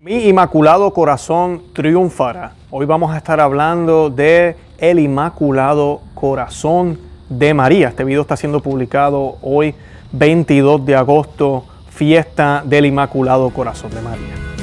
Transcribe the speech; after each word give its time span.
Mi 0.00 0.28
Inmaculado 0.28 0.92
Corazón 0.92 1.60
triunfará. 1.72 2.52
Hoy 2.70 2.86
vamos 2.86 3.12
a 3.12 3.16
estar 3.16 3.40
hablando 3.40 4.10
de 4.10 4.54
el 4.78 5.00
Inmaculado 5.00 6.02
Corazón 6.14 7.00
de 7.28 7.52
María. 7.52 7.88
Este 7.88 8.04
video 8.04 8.22
está 8.22 8.36
siendo 8.36 8.60
publicado 8.60 9.38
hoy 9.42 9.74
22 10.12 10.86
de 10.86 10.94
agosto, 10.94 11.64
fiesta 11.90 12.62
del 12.64 12.86
Inmaculado 12.86 13.50
Corazón 13.50 13.90
de 13.90 14.00
María. 14.00 14.57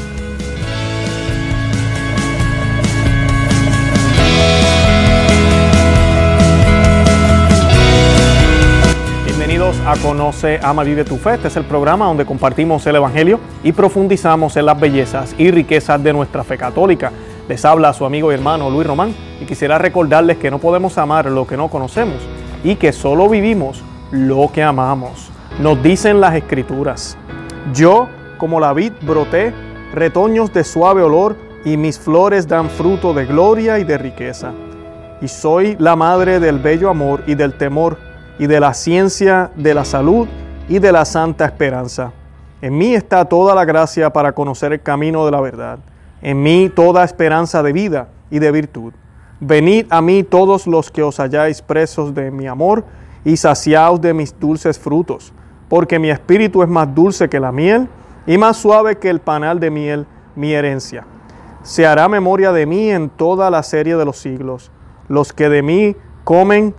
Bienvenidos 9.56 9.88
a 9.88 9.96
Conoce, 10.06 10.60
Ama, 10.62 10.84
Vive 10.84 11.06
tu 11.06 11.16
Fe. 11.16 11.36
Este 11.36 11.48
es 11.48 11.56
el 11.56 11.64
programa 11.64 12.08
donde 12.08 12.26
compartimos 12.26 12.86
el 12.88 12.98
Evangelio 12.98 13.40
y 13.64 13.72
profundizamos 13.72 14.58
en 14.58 14.66
las 14.66 14.78
bellezas 14.78 15.34
y 15.38 15.50
riquezas 15.50 16.04
de 16.04 16.12
nuestra 16.12 16.44
fe 16.44 16.58
católica. 16.58 17.14
Les 17.48 17.64
habla 17.64 17.94
su 17.94 18.06
amigo 18.06 18.30
y 18.30 18.36
hermano 18.36 18.70
Luis 18.70 18.86
Román 18.86 19.16
y 19.40 19.46
quisiera 19.46 19.78
recordarles 19.78 20.40
que 20.40 20.52
no 20.52 20.60
podemos 20.60 20.98
amar 20.98 21.28
lo 21.28 21.48
que 21.48 21.56
no 21.56 21.70
conocemos 21.70 22.18
y 22.66 22.76
que 22.76 22.92
solo 22.92 23.30
vivimos 23.30 23.82
lo 24.12 24.52
que 24.52 24.62
amamos. 24.62 25.30
Nos 25.62 25.82
dicen 25.82 26.20
las 26.20 26.36
escrituras, 26.36 27.18
yo 27.74 28.10
como 28.38 28.60
la 28.60 28.74
vid 28.74 28.92
broté, 29.04 29.54
retoños 29.94 30.52
de 30.52 30.66
suave 30.66 31.02
olor 31.02 31.38
y 31.64 31.78
mis 31.78 31.98
flores 31.98 32.46
dan 32.46 32.70
fruto 32.70 33.14
de 33.14 33.26
gloria 33.26 33.80
y 33.80 33.86
de 33.86 33.98
riqueza. 33.98 34.52
Y 35.22 35.30
soy 35.30 35.78
la 35.80 35.96
madre 35.96 36.42
del 36.42 36.60
bello 36.60 36.90
amor 36.90 37.24
y 37.26 37.36
del 37.36 37.54
temor 37.54 38.05
y 38.38 38.48
de 38.48 38.60
la 38.60 38.74
ciencia, 38.74 39.52
de 39.56 39.74
la 39.74 39.86
salud 39.86 40.28
y 40.68 40.80
de 40.80 40.92
la 40.92 41.06
santa 41.06 41.46
esperanza. 41.46 42.12
En 42.62 42.78
mí 42.78 42.96
está 42.96 43.26
toda 43.26 43.54
la 43.54 43.66
gracia 43.66 44.12
para 44.12 44.32
conocer 44.32 44.74
el 44.74 44.82
camino 44.82 45.26
de 45.26 45.32
la 45.32 45.42
verdad. 45.42 45.80
En 46.22 46.42
mí 46.42 46.72
toda 46.74 47.04
esperanza 47.04 47.62
de 47.62 47.74
vida 47.74 48.08
y 48.32 48.40
de 48.40 48.52
virtud. 48.52 48.94
Venid 49.40 49.86
a 49.90 50.02
mí 50.02 50.24
todos 50.24 50.66
los 50.66 50.90
que 50.90 51.04
os 51.04 51.20
halláis 51.20 51.62
presos 51.62 52.14
de 52.16 52.32
mi 52.32 52.48
amor 52.48 52.86
y 53.24 53.38
saciaos 53.38 54.00
de 54.00 54.14
mis 54.14 54.40
dulces 54.40 54.80
frutos, 54.80 55.34
porque 55.68 56.00
mi 56.00 56.10
espíritu 56.10 56.64
es 56.64 56.70
más 56.70 56.94
dulce 56.94 57.28
que 57.28 57.40
la 57.40 57.52
miel 57.52 57.88
y 58.26 58.38
más 58.38 58.58
suave 58.58 58.98
que 58.98 59.10
el 59.10 59.20
panal 59.20 59.60
de 59.60 59.70
miel, 59.70 60.06
mi 60.36 60.54
herencia. 60.54 61.06
Se 61.64 61.86
hará 61.86 62.08
memoria 62.08 62.52
de 62.52 62.66
mí 62.66 62.90
en 62.90 63.10
toda 63.10 63.50
la 63.50 63.64
serie 63.64 63.98
de 63.98 64.06
los 64.06 64.18
siglos. 64.18 64.72
Los 65.08 65.34
que 65.34 65.50
de 65.50 65.62
mí 65.62 65.96
comen 66.24 66.74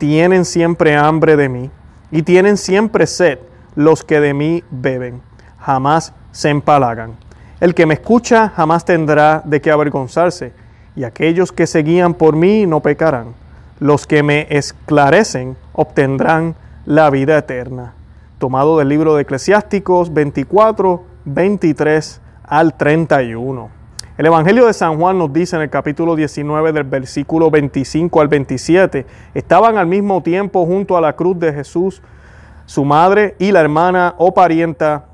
tienen 0.00 0.46
siempre 0.46 0.96
hambre 0.96 1.36
de 1.36 1.50
mí 1.50 1.70
y 2.10 2.22
tienen 2.22 2.56
siempre 2.56 3.06
sed 3.06 3.38
los 3.76 4.02
que 4.02 4.18
de 4.18 4.32
mí 4.32 4.64
beben, 4.70 5.20
jamás 5.58 6.14
se 6.32 6.48
empalagan. 6.48 7.16
El 7.60 7.74
que 7.74 7.84
me 7.84 7.94
escucha 7.94 8.48
jamás 8.48 8.86
tendrá 8.86 9.42
de 9.44 9.60
qué 9.60 9.70
avergonzarse, 9.70 10.54
y 10.96 11.04
aquellos 11.04 11.52
que 11.52 11.66
se 11.66 11.82
guían 11.82 12.14
por 12.14 12.34
mí 12.34 12.66
no 12.66 12.80
pecarán. 12.80 13.34
Los 13.78 14.06
que 14.06 14.22
me 14.22 14.46
esclarecen 14.48 15.58
obtendrán 15.74 16.54
la 16.86 17.10
vida 17.10 17.36
eterna. 17.36 17.92
Tomado 18.38 18.78
del 18.78 18.88
libro 18.88 19.14
de 19.14 19.22
Eclesiásticos 19.22 20.14
24, 20.14 21.04
23 21.26 22.20
al 22.44 22.74
31. 22.74 23.79
El 24.20 24.26
Evangelio 24.26 24.66
de 24.66 24.74
San 24.74 24.98
Juan 24.98 25.16
nos 25.16 25.32
dice 25.32 25.56
en 25.56 25.62
el 25.62 25.70
capítulo 25.70 26.14
19 26.14 26.74
del 26.74 26.84
versículo 26.84 27.50
25 27.50 28.20
al 28.20 28.28
27, 28.28 29.06
estaban 29.32 29.78
al 29.78 29.86
mismo 29.86 30.22
tiempo 30.22 30.66
junto 30.66 30.98
a 30.98 31.00
la 31.00 31.16
cruz 31.16 31.38
de 31.38 31.54
Jesús 31.54 32.02
su 32.66 32.84
madre 32.84 33.34
y 33.38 33.50
la 33.50 33.60
hermana 33.60 34.14
o 34.18 34.34
parienta 34.34 35.06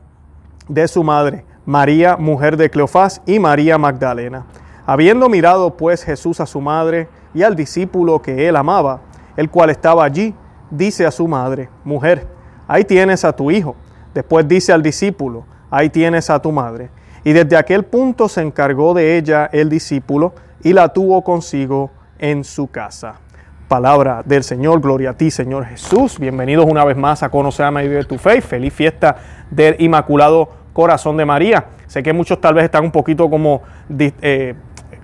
de 0.66 0.88
su 0.88 1.04
madre, 1.04 1.44
María, 1.64 2.16
mujer 2.16 2.56
de 2.56 2.68
Cleofás, 2.68 3.22
y 3.26 3.38
María 3.38 3.78
Magdalena. 3.78 4.44
Habiendo 4.86 5.28
mirado 5.28 5.76
pues 5.76 6.02
Jesús 6.02 6.40
a 6.40 6.46
su 6.46 6.60
madre 6.60 7.08
y 7.32 7.44
al 7.44 7.54
discípulo 7.54 8.20
que 8.20 8.48
él 8.48 8.56
amaba, 8.56 9.02
el 9.36 9.48
cual 9.50 9.70
estaba 9.70 10.02
allí, 10.02 10.34
dice 10.68 11.06
a 11.06 11.12
su 11.12 11.28
madre, 11.28 11.68
mujer, 11.84 12.26
ahí 12.66 12.82
tienes 12.82 13.24
a 13.24 13.32
tu 13.32 13.52
hijo. 13.52 13.76
Después 14.12 14.48
dice 14.48 14.72
al 14.72 14.82
discípulo, 14.82 15.44
ahí 15.70 15.90
tienes 15.90 16.28
a 16.28 16.42
tu 16.42 16.50
madre. 16.50 16.90
Y 17.26 17.32
desde 17.32 17.56
aquel 17.56 17.82
punto 17.82 18.28
se 18.28 18.40
encargó 18.40 18.94
de 18.94 19.16
ella 19.16 19.50
el 19.52 19.68
discípulo 19.68 20.32
y 20.62 20.72
la 20.72 20.90
tuvo 20.90 21.24
consigo 21.24 21.90
en 22.20 22.44
su 22.44 22.68
casa. 22.68 23.16
Palabra 23.66 24.22
del 24.24 24.44
Señor, 24.44 24.80
gloria 24.80 25.10
a 25.10 25.14
ti 25.14 25.32
Señor 25.32 25.64
Jesús. 25.64 26.20
Bienvenidos 26.20 26.66
una 26.66 26.84
vez 26.84 26.96
más 26.96 27.24
a 27.24 27.28
Conocer 27.28 27.66
a 27.66 27.72
de 27.72 28.04
tu 28.04 28.16
Fe. 28.16 28.40
Feliz 28.40 28.72
fiesta 28.72 29.16
del 29.50 29.74
Inmaculado 29.80 30.50
Corazón 30.72 31.16
de 31.16 31.24
María. 31.24 31.64
Sé 31.88 32.00
que 32.04 32.12
muchos 32.12 32.40
tal 32.40 32.54
vez 32.54 32.62
están 32.62 32.84
un 32.84 32.92
poquito 32.92 33.28
como, 33.28 33.62
eh, 33.98 34.54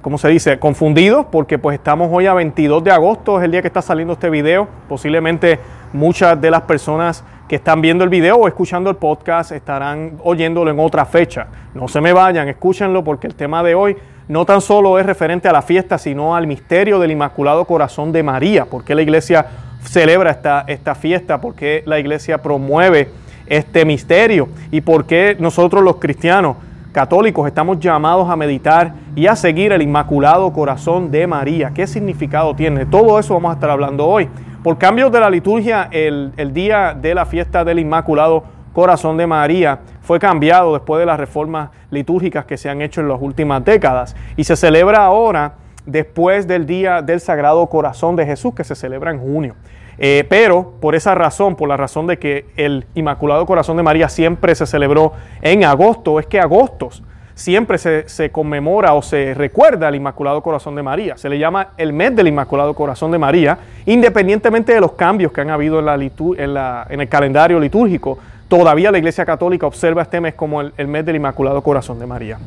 ¿cómo 0.01 0.17
se 0.17 0.29
dice?, 0.29 0.61
confundidos 0.61 1.27
porque 1.27 1.59
pues 1.59 1.75
estamos 1.75 2.09
hoy 2.13 2.27
a 2.27 2.35
22 2.35 2.85
de 2.85 2.93
agosto, 2.93 3.41
es 3.41 3.47
el 3.47 3.51
día 3.51 3.63
que 3.63 3.67
está 3.67 3.83
saliendo 3.83 4.13
este 4.13 4.31
video. 4.31 4.69
Posiblemente 4.89 5.59
muchas 5.93 6.41
de 6.41 6.51
las 6.51 6.63
personas 6.63 7.25
que 7.49 7.57
están 7.57 7.81
viendo 7.81 8.03
el 8.03 8.11
video 8.11 8.37
o 8.37 8.49
escuchando 8.49 8.89
el 8.89 8.97
podcast 8.97 9.53
estarán 9.53 10.19
oyéndolo 10.25 10.71
en 10.71 10.81
otra 10.81 11.05
fecha. 11.05 11.49
No 11.75 11.87
se 11.89 12.01
me 12.01 12.13
vayan, 12.13 12.49
escúchenlo 12.49 13.05
porque 13.05 13.27
el 13.27 13.35
tema 13.35 13.63
de 13.63 13.75
hoy 13.75 13.97
no 14.29 14.47
tan 14.47 14.61
solo 14.61 14.99
es 14.99 15.05
referente 15.05 15.49
a 15.49 15.53
la 15.53 15.63
fiesta, 15.63 15.99
sino 15.99 16.35
al 16.35 16.47
misterio 16.47 16.99
del 16.99 17.11
Inmaculado 17.11 17.65
Corazón 17.65 18.13
de 18.13 18.23
María. 18.23 18.65
¿Por 18.65 18.85
qué 18.85 18.95
la 18.95 19.03
iglesia 19.03 19.47
celebra 19.83 20.31
esta, 20.31 20.65
esta 20.67 20.95
fiesta? 20.95 21.41
¿Por 21.41 21.55
qué 21.55 21.83
la 21.85 21.99
iglesia 21.99 22.39
promueve 22.39 23.11
este 23.47 23.85
misterio? 23.85 24.49
¿Y 24.71 24.81
por 24.81 25.05
qué 25.05 25.37
nosotros 25.39 25.83
los 25.83 25.97
cristianos 25.97 26.57
católicos 26.93 27.47
estamos 27.47 27.81
llamados 27.81 28.31
a 28.31 28.37
meditar 28.37 28.95
y 29.17 29.27
a 29.27 29.37
seguir 29.37 29.73
el 29.73 29.83
Inmaculado 29.83 30.53
Corazón 30.53 31.11
de 31.11 31.27
María? 31.27 31.73
¿Qué 31.75 31.87
significado 31.87 32.55
tiene? 32.55 32.87
Todo 32.87 33.19
eso 33.19 33.35
vamos 33.35 33.51
a 33.51 33.55
estar 33.55 33.71
hablando 33.71 34.07
hoy. 34.07 34.29
Por 34.63 34.79
cambios 34.79 35.11
de 35.11 35.19
la 35.19 35.29
liturgia, 35.29 35.89
el, 35.91 36.33
día 36.53 36.95
de 36.95 37.17
la 37.17 37.27
fiesta 37.27 37.65
del 37.65 37.81
Inmaculado 37.81 38.45
Corazón 38.73 39.17
de 39.17 39.27
María 39.27 39.81
fue 40.03 40.21
cambiado 40.21 40.73
después 40.73 41.01
de 41.01 41.07
las 41.07 41.19
reformas 41.19 41.71
litúrgicas 41.91 42.45
que 42.45 42.57
se 42.57 42.71
han 42.71 42.81
hecho 42.81 43.01
en 43.01 43.09
las 43.09 43.21
últimas 43.21 43.65
décadas 43.65 44.15
y 44.37 44.45
se 44.45 44.55
celebra 44.55 45.05
ahora 45.05 45.55
después 45.85 46.47
del 46.47 46.65
Día 46.65 47.03
del 47.03 47.19
Sagrado 47.19 47.67
Corazón 47.67 48.15
de 48.15 48.25
Jesús 48.25 48.55
que 48.55 48.63
se 48.63 48.77
celebra 48.77 49.11
en 49.11 49.19
junio. 49.19 49.57
Eh, 49.99 50.25
pero 50.31 50.75
por 50.81 50.95
esa 50.95 51.17
razón, 51.17 51.57
por 51.57 51.69
la 51.69 51.77
razón 51.77 52.07
de 52.07 52.21
que 52.21 52.47
el 52.57 52.87
Inmaculado 52.95 53.45
Corazón 53.47 53.77
de 53.77 53.83
María 53.83 54.09
siempre 54.09 54.55
se 54.55 54.67
celebró 54.67 55.13
en 55.41 55.65
agosto, 55.65 56.21
es 56.21 56.27
que 56.27 56.39
agostos 56.39 57.03
siempre 57.35 57.79
se, 57.79 58.31
conmemora 58.31 58.95
o 58.95 59.03
se 59.03 59.35
recuerda 59.35 59.89
al 59.89 59.95
Inmaculado 59.95 60.43
Corazón 60.43 60.75
de 60.75 60.83
María. 60.83 61.17
Se 61.17 61.29
le 61.29 61.39
llama 61.39 61.69
el 61.77 61.93
mes 61.93 62.15
del 62.15 62.29
Inmaculado 62.29 62.75
Corazón 62.75 63.11
de 63.11 63.19
María, 63.19 63.59
independientemente 63.87 64.73
de 64.73 64.81
los 64.81 64.93
cambios 64.93 65.33
que 65.33 65.41
han 65.41 65.51
habido 65.51 65.81
en, 65.81 67.01
el 67.01 67.09
calendario 67.09 67.59
litúrgico. 67.59 68.19
Todavía 68.49 68.91
la 68.91 68.99
Iglesia 68.99 69.25
Católica 69.25 69.67
observa 69.67 70.03
este 70.03 70.21
mes 70.21 70.35
como 70.35 70.61
el, 70.61 70.89
mes 70.89 71.05
del 71.05 71.17
Inmaculado 71.17 71.63
Corazón 71.63 71.99
de 71.99 72.07
María. 72.07 72.39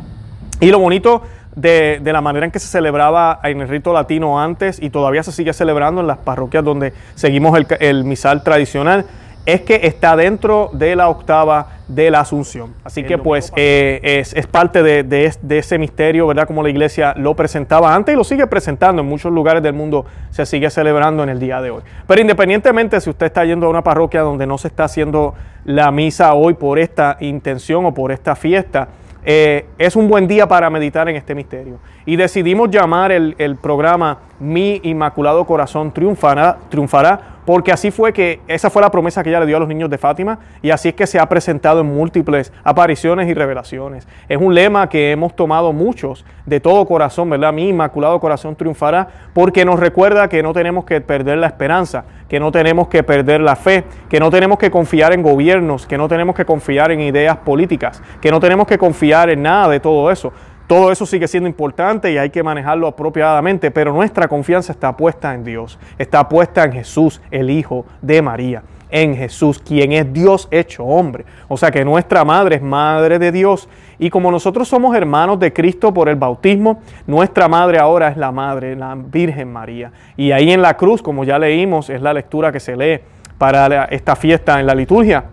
Y 0.59 0.68
lo 0.72 0.79
bonito 0.79 1.24
de, 1.56 2.00
la 2.03 2.22
manera 2.22 2.45
en 2.45 2.51
que 2.51 2.59
se 2.59 2.68
celebraba 2.68 3.40
en 3.44 3.62
el 3.62 3.68
rito 3.68 3.91
latino 3.91 4.40
antes 4.40 4.81
y 4.81 4.90
todavía 4.90 5.24
se 5.24 5.31
sigue 5.31 5.53
celebrando 5.53 6.01
en 6.01 6.07
las 6.07 6.18
parroquias 6.18 6.63
donde 6.63 6.94
seguimos 7.16 7.57
el, 7.57 7.68
el 7.79 8.03
misal 8.03 8.44
tradicional 8.44 9.06
es 9.45 9.61
que 9.61 9.81
está 9.83 10.16
dentro 10.16 10.69
de 10.73 10.95
la 10.95 11.09
octava 11.09 11.67
de 11.88 12.09
la 12.09 12.22
Asunción. 12.22 12.73
Así 12.83 13.03
que 13.03 13.17
pues 13.17 13.53
eh, 13.56 14.23
es, 14.33 14.47
parte 14.47 14.81
de, 14.81 15.31
ese 15.50 15.78
misterio, 15.78 16.25
¿verdad? 16.25 16.47
Como 16.47 16.63
la 16.63 16.69
iglesia 16.69 17.13
lo 17.16 17.35
presentaba 17.35 17.94
antes 17.94 18.13
y 18.13 18.17
lo 18.17 18.23
sigue 18.23 18.47
presentando 18.47 19.01
en 19.01 19.07
muchos 19.07 19.31
lugares 19.31 19.61
del 19.61 19.73
mundo, 19.73 20.06
se 20.31 20.45
sigue 20.45 20.69
celebrando 20.69 21.22
en 21.23 21.29
el 21.29 21.39
día 21.39 21.61
de 21.61 21.69
hoy. 21.69 21.83
Pero 22.07 22.22
independientemente 22.22 23.00
si 23.01 23.09
usted 23.09 23.28
está 23.28 23.45
yendo 23.45 23.67
a 23.67 23.69
una 23.69 23.83
parroquia 23.83 24.22
donde 24.22 24.47
no 24.47 24.57
se 24.57 24.67
está 24.67 24.85
haciendo 24.85 25.35
la 25.63 25.91
misa 25.91 26.33
hoy 26.33 26.56
por 26.56 26.79
esta 26.79 27.17
intención 27.19 27.85
o 27.85 27.94
por 27.94 28.12
esta 28.12 28.35
fiesta, 28.35 28.88
eh, 29.27 29.66
es 29.79 29.95
un 29.95 30.07
buen 30.07 30.27
día 30.27 30.47
para 30.47 30.69
meditar 30.69 31.07
en 31.09 31.16
este 31.16 31.36
misterio. 31.36 31.80
Y 32.06 32.15
decidimos 32.15 32.69
llamar 32.69 33.12
el, 33.12 33.36
el 33.39 33.56
programa 33.56 34.19
Mi 34.39 34.80
Inmaculado 34.83 35.45
Corazón 35.45 35.91
Triunfará, 35.91 36.57
Triunfará 36.69 37.35
porque 37.45 37.71
así 37.71 37.92
fue 37.92 38.12
que 38.12 38.42
esa 38.47 38.69
fue 38.69 38.81
la 38.81 38.92
promesa 38.92 39.24
que 39.24 39.30
ella 39.30 39.39
le 39.39 39.45
dio 39.45 39.57
a 39.57 39.59
los 39.59 39.69
niños 39.69 39.89
de 39.89 39.97
Fátima 39.97 40.39
y 40.62 40.71
así 40.71 40.89
es 40.89 40.95
que 40.95 41.07
se 41.07 41.19
ha 41.19 41.30
presentado 41.30 41.81
en 41.81 41.88
múltiples 41.88 42.51
apariciones 42.63 43.30
y 43.30 43.33
revelaciones. 43.33 44.07
Es 44.27 44.39
un 44.39 44.53
lema 44.53 44.89
que 44.89 45.12
hemos 45.12 45.36
tomado 45.36 45.71
muchos 45.71 46.25
de 46.45 46.59
todo 46.59 46.86
corazón, 46.86 47.30
¿verdad? 47.30 47.53
Mi 47.53 47.69
inmaculado 47.69 48.19
corazón 48.19 48.56
triunfará 48.56 49.07
porque 49.33 49.65
nos 49.65 49.80
recuerda 49.80 50.27
que 50.27 50.42
no 50.42 50.53
tenemos 50.53 50.86
que 50.86 51.01
perder 51.01 51.38
la 51.38 51.47
esperanza, 51.47 52.06
que 52.27 52.39
no 52.39 52.51
tenemos 52.51 52.88
que 52.88 53.03
perder 53.03 53.42
la 53.42 53.56
fe, 53.56 53.83
que 54.09 54.19
no 54.19 54.31
tenemos 54.31 54.57
que 54.57 54.71
confiar 54.71 55.13
en 55.13 55.21
gobiernos, 55.21 55.86
que 55.86 55.98
no 55.98 56.07
tenemos 56.07 56.36
que 56.36 56.45
confiar 56.45 56.91
en 56.91 57.01
ideas 57.01 57.38
políticas, 57.38 58.01
que 58.21 58.31
no 58.31 58.39
tenemos 58.39 58.68
que 58.68 58.77
confiar 58.77 59.30
en 59.30 59.44
nada 59.44 59.69
de 59.69 59.80
todo 59.80 60.12
eso 60.12 60.33
todo 60.67 60.91
eso 60.91 61.06
sigue 61.06 61.27
siendo 61.27 61.47
importante 61.47 62.12
y 62.12 62.17
hay 62.17 62.29
que 62.29 62.41
manejarlo 62.44 62.88
apropiadamente, 62.88 63.71
pero 63.71 63.94
nuestra 63.94 64.27
confianza 64.27 64.71
está 64.71 64.95
puesta 64.97 65.33
en 65.33 65.44
Dios, 65.44 65.77
está 65.97 66.27
puesta 66.27 66.63
en 66.63 66.73
Jesús, 66.73 67.21
el 67.31 67.50
Hijo 67.50 67.85
de 68.01 68.21
María. 68.21 68.63
en 68.91 69.15
Jesús, 69.15 69.59
quien 69.59 69.91
es 69.91 70.13
Dios 70.13 70.47
hecho 70.51 70.85
hombre. 70.85 71.25
O 71.47 71.57
sea 71.57 71.71
que 71.71 71.83
nuestra 71.83 72.23
madre 72.23 72.57
es 72.57 72.62
madre 72.62 73.19
de 73.19 73.31
Dios. 73.31 73.67
Y 73.97 74.09
como 74.09 74.31
nosotros 74.31 74.69
somos 74.69 74.95
hermanos 74.95 75.39
de 75.39 75.51
Cristo 75.51 75.94
por 75.94 76.07
el 76.07 76.15
bautismo, 76.15 76.79
nuestra 77.07 77.47
madre 77.47 77.79
ahora 77.79 78.07
es 78.09 78.15
la 78.15 78.31
madre, 78.31 78.75
la 78.75 78.95
Virgen 78.95 79.51
María. 79.51 79.91
Y 80.15 80.31
ahí 80.31 80.51
en 80.51 80.62
la 80.62 80.77
cruz, 80.77 81.01
como 81.01 81.23
ya 81.23 81.38
leímos, 81.39 81.89
es 81.89 82.01
la 82.01 82.13
lectura 82.13 82.51
que 82.51 82.59
se 82.59 82.77
lee 82.77 83.01
para 83.38 83.85
esta 83.85 84.15
fiesta 84.15 84.59
en 84.59 84.67
la 84.67 84.75
liturgia. 84.75 85.25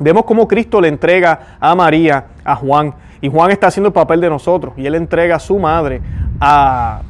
Vemos 0.00 0.24
cómo 0.24 0.48
Cristo 0.48 0.80
le 0.80 0.88
entrega 0.88 1.56
a 1.60 1.74
María, 1.74 2.26
a 2.44 2.56
Juan, 2.56 2.94
y 3.20 3.28
Juan 3.28 3.50
está 3.50 3.68
haciendo 3.68 3.88
el 3.88 3.92
papel 3.92 4.20
de 4.20 4.28
nosotros, 4.28 4.74
y 4.76 4.86
él 4.86 4.94
entrega 4.94 5.36
a 5.36 5.38
su 5.38 5.58
madre 5.58 6.00
a, 6.40 7.02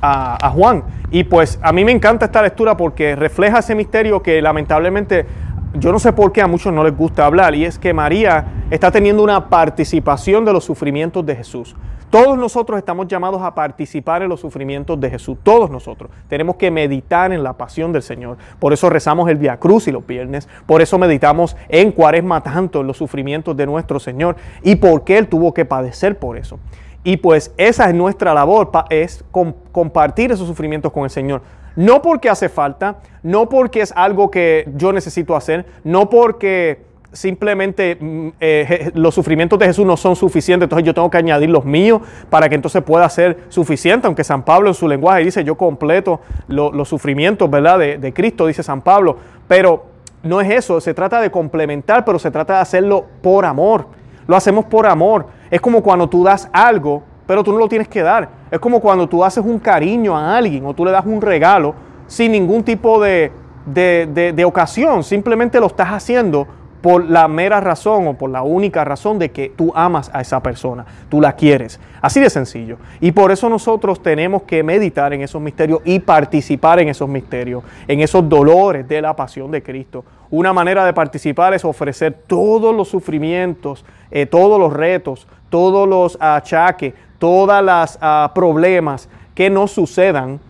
a, 0.00 0.50
Juan. 0.50 0.82
Y 1.10 1.24
pues 1.24 1.58
a 1.62 1.72
mí 1.72 1.84
me 1.84 1.92
encanta 1.92 2.26
esta 2.26 2.42
lectura 2.42 2.76
porque 2.76 3.14
refleja 3.14 3.58
ese 3.58 3.74
misterio 3.74 4.22
que 4.22 4.42
lamentablemente 4.42 5.26
yo 5.74 5.92
no 5.92 5.98
sé 5.98 6.12
por 6.12 6.32
qué 6.32 6.42
a 6.42 6.46
muchos 6.46 6.72
no 6.72 6.84
les 6.84 6.96
gusta 6.96 7.24
hablar, 7.24 7.54
y 7.54 7.64
es 7.64 7.78
que 7.78 7.94
María 7.94 8.46
está 8.70 8.90
teniendo 8.90 9.22
una 9.22 9.48
participación 9.48 10.44
de 10.44 10.52
los 10.52 10.64
sufrimientos 10.64 11.24
de 11.24 11.36
Jesús. 11.36 11.74
Todos 12.10 12.36
nosotros 12.36 12.76
estamos 12.76 13.08
llamados 13.08 13.40
a 13.40 13.54
participar 13.54 14.22
en 14.22 14.28
los 14.28 14.40
sufrimientos 14.40 15.00
de 15.00 15.08
Jesús. 15.08 15.38
Todos 15.42 15.70
nosotros 15.70 16.10
tenemos 16.28 16.56
que 16.56 16.70
meditar 16.70 17.32
en 17.32 17.42
la 17.42 17.54
pasión 17.54 17.90
del 17.90 18.02
Señor. 18.02 18.36
Por 18.58 18.74
eso 18.74 18.90
rezamos 18.90 19.30
el 19.30 19.38
Via 19.38 19.56
Cruz 19.56 19.88
y 19.88 19.92
los 19.92 20.06
viernes. 20.06 20.46
Por 20.66 20.82
eso 20.82 20.98
meditamos 20.98 21.56
en 21.70 21.90
Cuaresma 21.90 22.42
tanto 22.42 22.82
en 22.82 22.86
los 22.86 22.98
sufrimientos 22.98 23.56
de 23.56 23.64
nuestro 23.64 23.98
Señor 23.98 24.36
y 24.62 24.76
por 24.76 25.04
qué 25.04 25.16
Él 25.16 25.26
tuvo 25.26 25.54
que 25.54 25.64
padecer 25.64 26.18
por 26.18 26.36
eso. 26.36 26.58
Y 27.02 27.16
pues 27.16 27.54
esa 27.56 27.88
es 27.88 27.94
nuestra 27.94 28.34
labor, 28.34 28.70
es 28.90 29.24
compartir 29.72 30.32
esos 30.32 30.46
sufrimientos 30.46 30.92
con 30.92 31.04
el 31.04 31.10
Señor. 31.10 31.40
No 31.76 32.02
porque 32.02 32.28
hace 32.28 32.48
falta, 32.48 32.98
no 33.22 33.48
porque 33.48 33.80
es 33.80 33.92
algo 33.96 34.30
que 34.30 34.68
yo 34.76 34.92
necesito 34.92 35.36
hacer, 35.36 35.64
no 35.84 36.10
porque 36.10 36.92
simplemente 37.12 37.96
mm, 38.00 38.28
eh, 38.40 38.90
los 38.94 39.14
sufrimientos 39.14 39.58
de 39.58 39.66
Jesús 39.66 39.86
no 39.86 39.96
son 39.96 40.16
suficientes, 40.16 40.66
entonces 40.66 40.86
yo 40.86 40.94
tengo 40.94 41.10
que 41.10 41.18
añadir 41.18 41.50
los 41.50 41.64
míos 41.64 42.00
para 42.30 42.48
que 42.48 42.54
entonces 42.54 42.82
pueda 42.82 43.08
ser 43.08 43.38
suficiente, 43.48 44.06
aunque 44.06 44.24
San 44.24 44.44
Pablo 44.44 44.68
en 44.68 44.74
su 44.74 44.88
lenguaje 44.88 45.24
dice 45.24 45.44
yo 45.44 45.56
completo 45.56 46.20
los 46.48 46.88
sufrimientos 46.88 47.50
¿verdad? 47.50 47.78
De, 47.78 47.98
de 47.98 48.12
Cristo, 48.12 48.46
dice 48.46 48.62
San 48.62 48.80
Pablo, 48.80 49.18
pero 49.46 49.86
no 50.22 50.40
es 50.40 50.50
eso, 50.50 50.80
se 50.80 50.94
trata 50.94 51.20
de 51.20 51.30
complementar, 51.30 52.04
pero 52.04 52.18
se 52.18 52.30
trata 52.30 52.54
de 52.54 52.60
hacerlo 52.60 53.06
por 53.22 53.44
amor, 53.44 53.86
lo 54.26 54.36
hacemos 54.36 54.64
por 54.66 54.86
amor. 54.86 55.26
Es 55.50 55.60
como 55.60 55.82
cuando 55.82 56.08
tú 56.08 56.24
das 56.24 56.48
algo, 56.52 57.02
pero 57.32 57.42
tú 57.42 57.50
no 57.50 57.56
lo 57.56 57.66
tienes 57.66 57.88
que 57.88 58.02
dar. 58.02 58.28
Es 58.50 58.58
como 58.58 58.78
cuando 58.78 59.08
tú 59.08 59.24
haces 59.24 59.42
un 59.42 59.58
cariño 59.58 60.14
a 60.14 60.36
alguien 60.36 60.66
o 60.66 60.74
tú 60.74 60.84
le 60.84 60.90
das 60.90 61.06
un 61.06 61.18
regalo 61.18 61.74
sin 62.06 62.30
ningún 62.30 62.62
tipo 62.62 63.00
de, 63.00 63.32
de, 63.64 64.44
ocasión. 64.44 65.02
Simplemente 65.02 65.58
lo 65.58 65.68
estás 65.68 65.88
haciendo 65.88 66.46
por 66.82 67.08
la 67.08 67.28
mera 67.28 67.58
razón 67.58 68.06
o 68.06 68.12
por 68.18 68.28
la 68.28 68.42
única 68.42 68.84
razón 68.84 69.18
de 69.18 69.30
que 69.30 69.48
tú 69.48 69.72
amas 69.74 70.10
a 70.12 70.20
esa 70.20 70.42
persona, 70.42 70.84
tú 71.08 71.22
la 71.22 71.32
quieres. 71.32 71.80
Así 72.02 72.20
de 72.20 72.28
sencillo. 72.28 72.76
Y 73.00 73.12
por 73.12 73.32
eso 73.32 73.48
nosotros 73.48 74.02
tenemos 74.02 74.42
que 74.42 74.62
meditar 74.62 75.14
en 75.14 75.22
esos 75.22 75.40
misterios 75.40 75.80
y 75.86 76.00
participar 76.00 76.80
en 76.80 76.90
esos 76.90 77.08
misterios, 77.08 77.64
en 77.88 78.00
esos 78.00 78.28
dolores 78.28 78.86
de 78.86 79.00
la 79.00 79.16
pasión 79.16 79.50
de 79.50 79.62
Cristo. 79.62 80.04
Una 80.28 80.52
manera 80.52 80.84
de 80.84 80.92
participar 80.92 81.54
es 81.54 81.64
ofrecer 81.64 82.12
todos 82.26 82.76
los 82.76 82.88
sufrimientos, 82.88 83.86
eh, 84.10 84.26
todos 84.26 84.60
los 84.60 84.70
retos, 84.70 85.26
todos 85.52 85.86
los 85.86 86.16
achaques, 86.18 86.94
todos 87.22 87.62
los 87.62 87.98
ah, 88.00 88.32
problemas 88.34 89.08
que 89.32 89.48
nos 89.48 89.70
sucedan, 89.70 90.40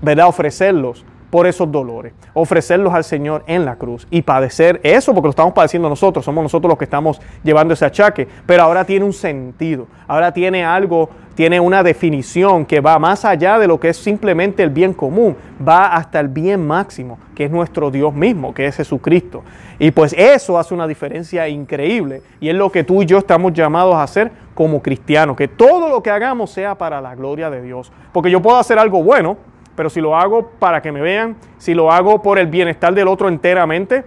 ¿verdad? 0.00 0.28
Ofrecerlos 0.28 1.04
por 1.30 1.48
esos 1.48 1.72
dolores, 1.72 2.12
ofrecerlos 2.32 2.94
al 2.94 3.02
Señor 3.02 3.42
en 3.48 3.64
la 3.64 3.74
cruz 3.74 4.06
y 4.08 4.22
padecer 4.22 4.80
eso 4.84 5.12
porque 5.14 5.26
lo 5.26 5.30
estamos 5.30 5.52
padeciendo 5.52 5.88
nosotros, 5.88 6.24
somos 6.24 6.44
nosotros 6.44 6.68
los 6.68 6.78
que 6.78 6.84
estamos 6.84 7.20
llevando 7.42 7.74
ese 7.74 7.86
achaque, 7.86 8.28
pero 8.46 8.62
ahora 8.62 8.84
tiene 8.84 9.04
un 9.04 9.12
sentido, 9.12 9.88
ahora 10.06 10.32
tiene 10.32 10.64
algo, 10.64 11.10
tiene 11.34 11.60
una 11.60 11.82
definición 11.82 12.66
que 12.66 12.80
va 12.80 12.98
más 12.98 13.24
allá 13.24 13.58
de 13.58 13.66
lo 13.66 13.80
que 13.80 13.88
es 13.88 13.96
simplemente 13.96 14.62
el 14.62 14.70
bien 14.70 14.92
común, 14.92 15.36
va 15.66 15.94
hasta 15.94 16.20
el 16.20 16.28
bien 16.28 16.66
máximo, 16.66 17.18
que 17.34 17.44
es 17.44 17.50
nuestro 17.50 17.90
Dios 17.90 18.14
mismo, 18.14 18.52
que 18.54 18.66
es 18.66 18.76
Jesucristo. 18.76 19.42
Y 19.78 19.90
pues 19.90 20.12
eso 20.12 20.58
hace 20.58 20.74
una 20.74 20.86
diferencia 20.86 21.48
increíble 21.48 22.22
y 22.40 22.48
es 22.48 22.54
lo 22.54 22.70
que 22.70 22.84
tú 22.84 23.02
y 23.02 23.06
yo 23.06 23.18
estamos 23.18 23.52
llamados 23.52 23.94
a 23.94 24.02
hacer 24.02 24.30
como 24.54 24.82
cristianos, 24.82 25.36
que 25.36 25.48
todo 25.48 25.88
lo 25.88 26.02
que 26.02 26.10
hagamos 26.10 26.50
sea 26.50 26.76
para 26.76 27.00
la 27.00 27.14
gloria 27.14 27.48
de 27.50 27.62
Dios, 27.62 27.90
porque 28.12 28.30
yo 28.30 28.42
puedo 28.42 28.58
hacer 28.58 28.78
algo 28.78 29.02
bueno, 29.02 29.38
pero 29.74 29.88
si 29.88 30.00
lo 30.00 30.16
hago 30.16 30.50
para 30.58 30.82
que 30.82 30.92
me 30.92 31.00
vean, 31.00 31.36
si 31.56 31.72
lo 31.72 31.90
hago 31.90 32.20
por 32.20 32.38
el 32.38 32.46
bienestar 32.46 32.92
del 32.92 33.08
otro 33.08 33.28
enteramente, 33.28 34.04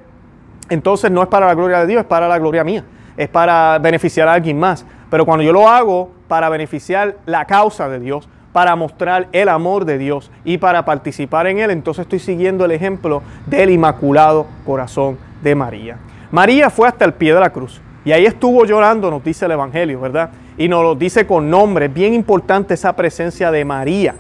entonces 0.70 1.12
no 1.12 1.22
es 1.24 1.28
para 1.28 1.48
la 1.48 1.56
gloria 1.56 1.80
de 1.80 1.88
Dios, 1.88 2.02
es 2.02 2.08
para 2.08 2.28
la 2.28 2.38
gloria 2.38 2.64
mía, 2.64 2.84
es 3.18 3.28
para 3.28 3.80
beneficiar 3.80 4.28
a 4.28 4.34
alguien 4.34 4.60
más. 4.60 4.86
Pero 5.10 5.26
cuando 5.26 5.44
yo 5.44 5.52
lo 5.52 5.68
hago 5.68 6.12
para 6.28 6.50
beneficiar 6.50 7.18
la 7.26 7.46
causa 7.46 7.90
de 7.90 8.00
Dios, 8.00 8.28
para 8.54 8.76
mostrar 8.76 9.28
el 9.32 9.50
amor 9.50 9.86
de 9.86 9.98
Dios 9.98 10.32
y 10.44 10.58
para 10.58 10.86
participar 10.86 11.48
en 11.48 11.60
él, 11.60 11.72
entonces 11.72 12.04
estoy 12.04 12.20
siguiendo 12.20 12.66
el 12.66 12.72
ejemplo 12.72 13.22
del 13.48 13.70
Inmaculado 13.70 14.48
Corazón 14.66 15.18
de 15.44 15.56
María. 15.56 15.98
María 16.32 16.70
fue 16.70 16.88
hasta 16.88 17.06
el 17.06 17.14
pie 17.14 17.34
de 17.34 17.40
la 17.40 17.50
cruz 17.50 17.82
y 18.06 18.12
ahí 18.12 18.26
estuvo 18.26 18.66
llorando, 18.66 19.12
nos 19.12 19.24
dice 19.24 19.46
el 19.46 19.52
Evangelio, 19.52 20.00
¿verdad? 20.00 20.30
Y 20.58 20.70
nos 20.70 20.84
lo 20.84 20.96
dice 20.96 21.28
con 21.28 21.50
nombre, 21.50 21.90
bien 21.90 22.14
importante 22.14 22.76
esa 22.76 22.96
presencia 22.96 23.52
de 23.52 23.66
María 23.66 24.16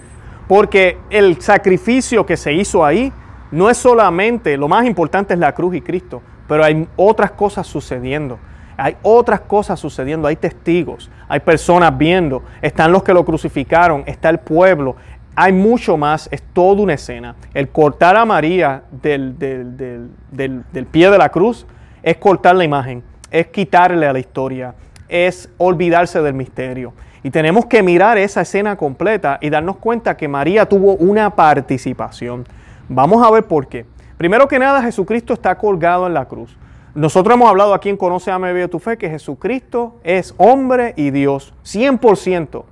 porque 0.47 0.97
el 1.09 1.41
sacrificio 1.41 2.25
que 2.25 2.37
se 2.37 2.53
hizo 2.53 2.85
ahí 2.85 3.11
no 3.51 3.69
es 3.69 3.77
solamente, 3.77 4.57
lo 4.57 4.67
más 4.67 4.85
importante 4.85 5.33
es 5.33 5.39
la 5.39 5.53
cruz 5.53 5.75
y 5.75 5.81
Cristo, 5.81 6.21
pero 6.47 6.63
hay 6.63 6.87
otras 6.95 7.31
cosas 7.31 7.65
sucediendo. 7.65 8.37
Hay 8.77 8.97
otras 9.01 9.41
cosas 9.41 9.79
sucediendo, 9.79 10.27
hay 10.27 10.35
testigos, 10.35 11.09
hay 11.27 11.39
personas 11.39 11.97
viendo, 11.97 12.43
están 12.61 12.91
los 12.91 13.03
que 13.03 13.13
lo 13.13 13.23
crucificaron, 13.23 14.03
está 14.05 14.29
el 14.29 14.39
pueblo, 14.39 14.95
hay 15.35 15.51
mucho 15.51 15.97
más, 15.97 16.29
es 16.31 16.41
toda 16.41 16.81
una 16.81 16.93
escena. 16.93 17.35
El 17.53 17.69
cortar 17.69 18.15
a 18.15 18.25
María 18.25 18.83
del, 19.01 19.37
del, 19.37 20.85
pie 20.91 21.09
de 21.09 21.17
la 21.17 21.29
cruz 21.29 21.65
es 22.01 22.17
cortar 22.17 22.55
la 22.55 22.63
imagen, 22.63 23.03
es 23.31 23.47
quitarle 23.47 24.07
a 24.07 24.13
la 24.13 24.19
historia, 24.19 24.75
es 25.09 25.49
olvidarse 25.57 26.21
del 26.21 26.33
misterio. 26.33 26.93
Y 27.21 27.31
tenemos 27.31 27.65
que 27.65 27.81
mirar 27.81 28.17
esa 28.17 28.41
escena 28.41 28.77
completa 28.77 29.39
y 29.41 29.49
darnos 29.49 29.77
cuenta 29.77 30.15
que 30.15 30.27
María 30.27 30.67
tuvo 30.67 30.95
una 30.95 31.35
participación. 31.35 32.45
Vamos 32.87 33.25
a 33.25 33.31
ver 33.31 33.43
por 33.45 33.67
qué. 33.67 33.85
Primero 34.17 34.47
que 34.47 34.59
nada, 34.59 34.81
Jesucristo 34.83 35.33
está 35.33 35.57
colgado 35.57 36.07
en 36.07 36.13
la 36.13 36.25
cruz. 36.25 36.55
Nosotros 36.95 37.35
hemos 37.35 37.49
hablado 37.49 37.73
aquí 37.73 37.89
en 37.89 37.97
Conoce 37.97 38.31
a 38.31 38.37
Vive 38.37 38.69
tu 38.69 38.79
Fe 38.79 38.97
que 38.97 39.09
Jesucristo 39.09 39.99
es 40.01 40.33
hombre 40.37 40.93
y 40.95 41.11
Dios, 41.11 41.53
100%. 41.65 42.63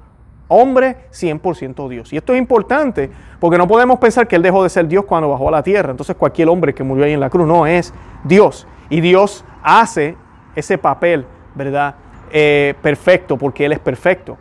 Hombre, 0.48 0.96
100% 1.12 1.89
Dios. 1.89 2.13
Y 2.13 2.18
esto 2.18 2.34
es 2.34 2.39
importante 2.39 3.10
porque 3.42 3.58
no 3.58 3.68
podemos 3.68 4.00
pensar 4.00 4.25
que 4.25 4.38
Él 4.38 4.42
dejó 4.42 4.63
de 4.63 4.70
ser 4.70 4.88
Dios 4.88 5.03
cuando 5.03 5.27
bajó 5.27 5.50
a 5.50 5.51
la 5.51 5.62
tierra. 5.62 5.92
Entonces 5.92 6.15
cualquier 6.15 6.48
hombre 6.48 6.74
que 6.74 6.84
murió 6.84 7.03
ahí 7.03 7.12
en 7.12 7.20
la 7.20 7.30
cruz, 7.30 7.46
no, 7.46 7.68
es 7.68 7.94
Dios. 8.24 8.65
Y 8.89 9.01
Dios 9.01 9.44
hace 9.62 10.15
ese 10.56 10.77
papel, 10.77 11.25
¿verdad? 11.53 11.96
Eh, 12.32 12.75
perfecto 12.82 13.38
porque 13.38 13.65
Él 13.65 13.74
es 13.74 13.80
perfecto. 13.80 14.38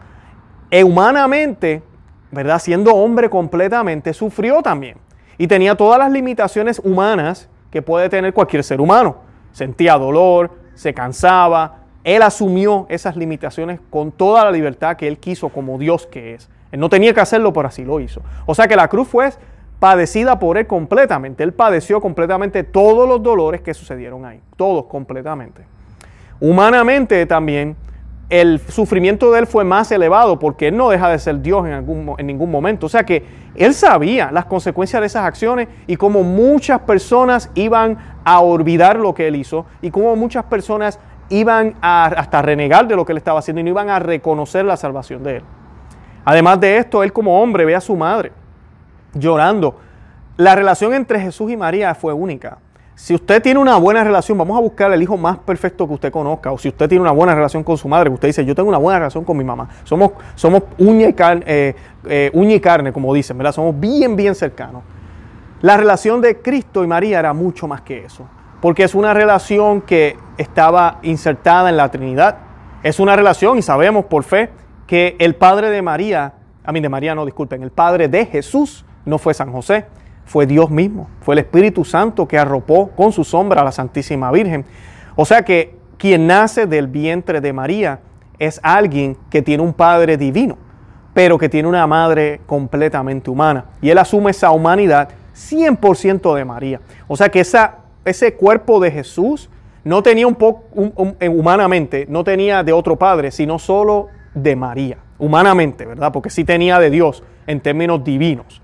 E 0.71 0.85
humanamente, 0.85 1.83
¿verdad? 2.31 2.61
Siendo 2.61 2.95
hombre 2.95 3.29
completamente, 3.29 4.15
sufrió 4.15 4.63
también. 4.63 4.99
Y 5.39 5.49
tenía 5.49 5.75
todas 5.75 5.99
las 5.99 6.13
limitaciones 6.13 6.81
humanas 6.85 7.49
que 7.73 7.83
puede 7.83 8.09
tener 8.09 8.33
cualquier 8.33 8.63
ser 8.63 8.81
humano. 8.81 9.32
Sentía 9.53 9.97
dolor, 9.97 10.51
se 10.75 10.93
cansaba. 10.95 11.79
Él 12.05 12.23
asumió 12.23 12.87
esas 12.89 13.17
limitaciones 13.17 13.81
con 13.91 14.11
toda 14.11 14.45
la 14.45 14.51
libertad 14.51 14.97
que 14.97 15.07
él 15.07 15.19
quiso 15.19 15.51
como 15.51 15.79
Dios 15.79 16.07
que 16.07 16.35
es. 16.35 16.51
Él 16.73 16.81
no 16.81 16.89
tenía 16.89 17.15
que 17.15 17.21
hacerlo, 17.21 17.53
pero 17.53 17.69
así 17.69 17.85
lo 17.85 18.01
hizo. 18.01 18.23
O 18.47 18.55
sea 18.55 18.67
que 18.67 18.77
la 18.77 18.89
cruz 18.89 19.07
fue 19.07 19.31
padecida 19.79 20.39
por 20.39 20.59
él 20.59 20.67
completamente. 20.67 21.45
Él 21.45 21.53
padeció 21.53 22.01
completamente 22.01 22.65
todos 22.65 23.09
los 23.09 23.23
dolores 23.23 23.61
que 23.61 23.75
sucedieron 23.75 24.25
ahí. 24.25 24.41
Todos 24.57 24.87
completamente. 24.87 25.63
Humanamente 26.41 27.25
también 27.27 27.77
el 28.33 28.61
sufrimiento 28.61 29.31
de 29.31 29.41
él 29.41 29.47
fue 29.47 29.63
más 29.63 29.93
elevado 29.93 30.39
porque 30.39 30.69
él 30.69 30.77
no 30.79 30.89
deja 30.89 31.11
de 31.11 31.19
ser 31.19 31.43
Dios 31.43 31.67
en, 31.67 32.27
ningún 32.27 32.51
momento. 32.51 32.87
O 32.87 32.89
sea 32.89 33.05
que 33.05 33.27
él 33.55 33.75
sabía 33.75 34.33
las 34.33 34.47
consecuencias 34.47 35.01
de 35.03 35.07
esas 35.07 35.27
acciones 35.27 35.69
y 35.87 35.97
cómo 35.97 36.23
muchas 36.23 36.81
personas 36.81 37.51
iban 37.55 37.99
a 38.25 38.41
olvidar 38.41 38.99
lo 38.99 39.13
que 39.13 39.29
él 39.29 39.37
hizo 39.37 39.67
y 39.83 39.91
cómo 39.91 40.17
muchas 40.17 40.45
personas 40.45 40.99
iban 41.29 41.75
a 41.83 42.07
hasta 42.07 42.41
renegar 42.41 42.89
de 42.89 42.97
lo 42.97 43.05
que 43.05 43.13
él 43.13 43.19
estaba 43.19 43.39
haciendo 43.39 43.61
y 43.61 43.65
no 43.65 43.69
iban 43.69 43.91
a 43.91 43.99
reconocer 43.99 44.65
la 44.65 44.79
salvación 44.79 45.23
de 45.23 45.37
él. 45.37 45.43
Además 46.25 46.59
de 46.59 46.79
esto, 46.79 47.03
él 47.03 47.13
como 47.13 47.43
hombre 47.43 47.67
ve 47.67 47.75
a 47.75 47.83
su 47.83 47.95
madre 47.95 48.33
llorando. 49.13 49.79
La 50.39 50.55
relación 50.55 50.95
entre 50.95 51.21
Jesús 51.21 51.51
y 51.51 51.57
María 51.59 51.95
fue 51.95 52.15
única. 52.15 52.57
Si 52.95 53.15
usted 53.15 53.43
tiene 53.43 53.59
una 53.59 53.77
buena 53.77 54.05
relación, 54.05 54.37
vamos 54.37 54.57
a 54.57 54.61
buscar 54.61 54.93
el 54.93 55.03
hijo 55.03 55.17
más 55.17 55.39
perfecto 55.39 55.89
que 55.89 55.95
usted 55.95 56.13
conozca. 56.13 56.53
O 56.53 56.59
si 56.59 56.69
usted 56.69 56.89
tiene 56.89 57.03
una 57.03 57.11
buena 57.11 57.35
relación 57.35 57.65
con 57.65 57.77
su 57.79 57.89
madre, 57.89 58.11
que 58.11 58.15
usted 58.15 58.29
dice, 58.29 58.45
yo 58.45 58.55
tengo 58.55 58.69
una 58.69 58.79
buena 58.79 58.99
relación 58.99 59.25
con 59.25 59.37
mi 59.37 59.45
mamá. 59.45 59.69
Somos, 59.85 60.13
somos 60.35 60.63
carne, 61.17 61.45
eh, 61.47 61.75
eh, 62.05 62.31
uña 62.35 62.55
y 62.55 62.61
carne, 62.61 62.93
como 62.93 63.13
dicen, 63.15 63.39
¿verdad? 63.39 63.53
Somos 63.53 63.79
bien, 63.81 64.15
bien 64.15 64.35
cercanos. 64.35 64.83
La 65.63 65.77
relación 65.77 66.21
de 66.21 66.41
Cristo 66.41 66.85
y 66.85 66.87
María 66.87 67.19
era 67.19 67.33
mucho 67.33 67.67
más 67.67 67.81
que 67.81 68.05
eso. 68.05 68.27
porque 68.63 68.85
es 68.85 68.95
una 68.95 69.13
relación 69.13 69.81
que 69.81 70.17
estaba 70.39 71.01
insertada 71.03 71.69
en 71.69 71.77
la 71.77 71.91
Trinidad. 71.91 72.39
Es 72.85 73.01
una 73.01 73.17
relación, 73.17 73.59
y 73.59 73.63
sabemos 73.63 74.05
por 74.05 74.23
fe, 74.23 74.51
que 74.87 75.17
el 75.19 75.35
padre 75.35 75.71
de 75.71 75.83
María, 75.83 76.35
a 76.65 76.71
mí 76.71 76.81
de 76.81 76.89
María 76.89 77.13
no, 77.17 77.25
disculpen, 77.25 77.65
el 77.65 77.73
padre 77.73 78.07
de 78.07 78.25
Jesús 78.25 78.85
no 79.05 79.19
fue 79.19 79.35
San 79.35 79.51
José, 79.51 79.87
fue 80.25 80.47
Dios 80.47 80.71
mismo, 80.71 81.09
fue 81.21 81.35
el 81.35 81.41
Espíritu 81.41 81.85
Santo 81.85 82.27
que 82.27 82.39
arropó 82.39 82.91
con 82.91 83.13
su 83.13 83.25
sombra 83.25 83.61
a 83.61 83.65
la 83.65 83.73
Santísima 83.73 84.31
Virgen. 84.31 84.65
O 85.17 85.25
sea 85.25 85.43
que 85.43 85.77
quien 85.99 86.27
nace 86.27 86.67
del 86.67 86.87
vientre 86.87 87.41
de 87.41 87.53
María 87.53 88.01
es 88.39 88.61
alguien 88.63 89.17
que 89.31 89.43
tiene 89.43 89.63
un 89.63 89.75
padre 89.75 90.17
divino, 90.17 90.57
pero 91.13 91.37
que 91.37 91.49
tiene 91.49 91.69
una 91.69 91.87
madre 91.87 92.41
completamente 92.47 93.31
humana. 93.31 93.67
Y 93.83 93.91
él 93.91 93.99
asume 93.99 94.31
esa 94.31 94.51
humanidad 94.53 95.11
100% 95.35 96.35
de 96.35 96.45
María. 96.45 96.81
O 97.09 97.17
sea 97.17 97.29
que 97.29 97.41
ese 97.41 98.35
cuerpo 98.35 98.81
de 98.81 98.91
Jesús 98.91 99.51
no 99.85 100.03
tenía 100.03 100.27
un 100.27 100.37
poco, 100.37 100.65
humanamente, 101.29 102.07
no 102.09 102.25
tenía 102.25 102.63
de 102.63 102.73
otro 102.73 102.97
padre, 102.97 103.31
sino 103.31 103.59
solo 103.59 104.07
de 104.33 104.57
María, 104.57 104.99
humanamente, 105.19 105.85
¿verdad? 105.85 106.11
Porque 106.13 106.31
sí 106.31 106.45
tenía 106.45 106.79
de 106.79 106.89
Dios 106.89 107.23
en 107.47 107.61
términos 107.61 108.03
divinos. 108.03 108.62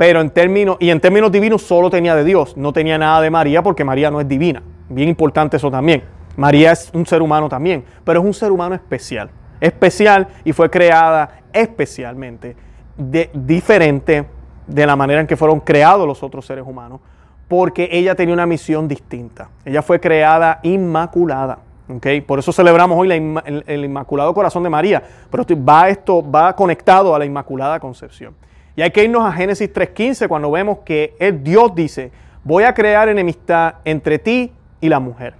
Pero 0.00 0.22
en 0.22 0.30
términos, 0.30 0.78
y 0.80 0.88
en 0.88 0.98
términos 0.98 1.30
divinos 1.30 1.60
solo 1.60 1.90
tenía 1.90 2.14
de 2.14 2.24
Dios, 2.24 2.56
no 2.56 2.72
tenía 2.72 2.96
nada 2.96 3.20
de 3.20 3.28
María 3.28 3.62
porque 3.62 3.84
María 3.84 4.10
no 4.10 4.18
es 4.18 4.26
divina. 4.26 4.62
Bien 4.88 5.10
importante 5.10 5.58
eso 5.58 5.70
también. 5.70 6.04
María 6.38 6.72
es 6.72 6.90
un 6.94 7.04
ser 7.04 7.20
humano 7.20 7.50
también, 7.50 7.84
pero 8.02 8.20
es 8.20 8.24
un 8.24 8.32
ser 8.32 8.50
humano 8.50 8.74
especial. 8.74 9.28
Especial 9.60 10.28
y 10.42 10.54
fue 10.54 10.70
creada 10.70 11.42
especialmente, 11.52 12.56
de, 12.96 13.28
diferente 13.34 14.24
de 14.66 14.86
la 14.86 14.96
manera 14.96 15.20
en 15.20 15.26
que 15.26 15.36
fueron 15.36 15.60
creados 15.60 16.06
los 16.06 16.22
otros 16.22 16.46
seres 16.46 16.64
humanos, 16.66 17.00
porque 17.46 17.86
ella 17.92 18.14
tenía 18.14 18.32
una 18.32 18.46
misión 18.46 18.88
distinta. 18.88 19.50
Ella 19.66 19.82
fue 19.82 20.00
creada 20.00 20.60
inmaculada. 20.62 21.58
¿okay? 21.94 22.22
Por 22.22 22.38
eso 22.38 22.54
celebramos 22.54 22.98
hoy 22.98 23.12
el, 23.12 23.84
Inmaculado 23.84 24.32
Corazón 24.32 24.62
de 24.62 24.70
María, 24.70 25.02
pero 25.30 25.44
va 25.56 25.90
esto 25.90 26.22
va 26.22 26.56
conectado 26.56 27.14
a 27.14 27.18
la 27.18 27.26
Inmaculada 27.26 27.78
Concepción. 27.78 28.34
Y 28.80 28.82
hay 28.82 28.92
que 28.92 29.04
irnos 29.04 29.26
a 29.26 29.32
Génesis 29.32 29.70
3.15 29.70 30.26
cuando 30.26 30.50
vemos 30.50 30.78
que 30.86 31.14
el 31.18 31.44
Dios 31.44 31.74
dice, 31.74 32.12
voy 32.42 32.64
a 32.64 32.72
crear 32.72 33.10
enemistad 33.10 33.74
entre 33.84 34.18
ti 34.18 34.54
y 34.80 34.88
la 34.88 34.98
mujer, 34.98 35.34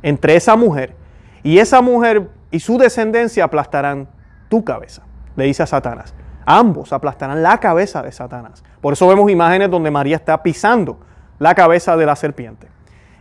entre 0.00 0.36
esa 0.36 0.54
mujer, 0.54 0.94
y 1.42 1.58
esa 1.58 1.82
mujer 1.82 2.30
y 2.52 2.60
su 2.60 2.78
descendencia 2.78 3.42
aplastarán 3.42 4.06
tu 4.48 4.62
cabeza, 4.62 5.02
le 5.34 5.46
dice 5.46 5.64
a 5.64 5.66
Satanás. 5.66 6.14
Ambos 6.46 6.92
aplastarán 6.92 7.42
la 7.42 7.58
cabeza 7.58 8.00
de 8.00 8.12
Satanás. 8.12 8.62
Por 8.80 8.92
eso 8.92 9.08
vemos 9.08 9.28
imágenes 9.28 9.72
donde 9.72 9.90
María 9.90 10.14
está 10.14 10.40
pisando 10.40 11.00
la 11.40 11.52
cabeza 11.56 11.96
de 11.96 12.06
la 12.06 12.14
serpiente. 12.14 12.68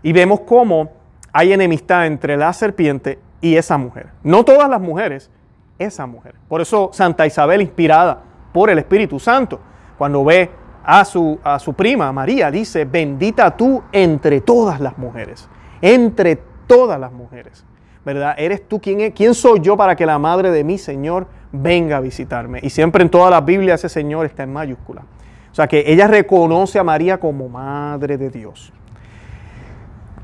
Y 0.04 0.14
vemos 0.14 0.42
cómo 0.42 0.92
hay 1.32 1.52
enemistad 1.52 2.06
entre 2.06 2.38
la 2.38 2.54
serpiente 2.54 3.18
y 3.42 3.56
esa 3.56 3.80
mujer. 3.80 4.10
No 4.22 4.46
todas 4.46 4.70
las 4.70 4.82
mujeres, 4.82 5.32
esa 5.80 6.06
mujer. 6.06 6.36
Por 6.48 6.62
eso 6.62 6.92
Santa 6.94 7.26
Isabel, 7.26 7.64
inspirada 7.64 8.33
por 8.54 8.70
el 8.70 8.78
Espíritu 8.78 9.20
Santo, 9.20 9.60
cuando 9.98 10.24
ve 10.24 10.50
a 10.84 11.04
su, 11.04 11.40
a 11.44 11.60
su 11.60 11.74
prima 11.74 12.12
María, 12.12 12.52
dice, 12.52 12.86
bendita 12.86 13.56
tú 13.58 13.84
entre 13.92 14.42
todas 14.42 14.80
las 14.80 14.98
mujeres, 14.98 15.50
entre 15.82 16.38
todas 16.68 17.00
las 17.00 17.12
mujeres. 17.12 17.66
¿Verdad? 18.06 18.36
¿Eres 18.38 18.68
tú 18.68 18.82
quién, 18.82 19.00
es? 19.00 19.14
quién 19.14 19.34
soy 19.34 19.62
yo 19.62 19.78
para 19.78 19.96
que 19.96 20.06
la 20.06 20.20
madre 20.20 20.52
de 20.52 20.66
mi 20.66 20.78
Señor 20.78 21.26
venga 21.54 21.98
a 21.98 22.00
visitarme? 22.02 22.60
Y 22.62 22.70
siempre 22.70 23.02
en 23.02 23.10
toda 23.10 23.30
la 23.30 23.40
Biblia 23.40 23.76
ese 23.76 23.88
Señor 23.88 24.26
está 24.26 24.44
en 24.44 24.52
mayúscula. 24.52 25.04
O 25.52 25.56
sea 25.56 25.68
que 25.68 25.84
ella 25.88 26.08
reconoce 26.08 26.80
a 26.80 26.84
María 26.84 27.20
como 27.20 27.48
madre 27.48 28.18
de 28.18 28.30
Dios. 28.30 28.74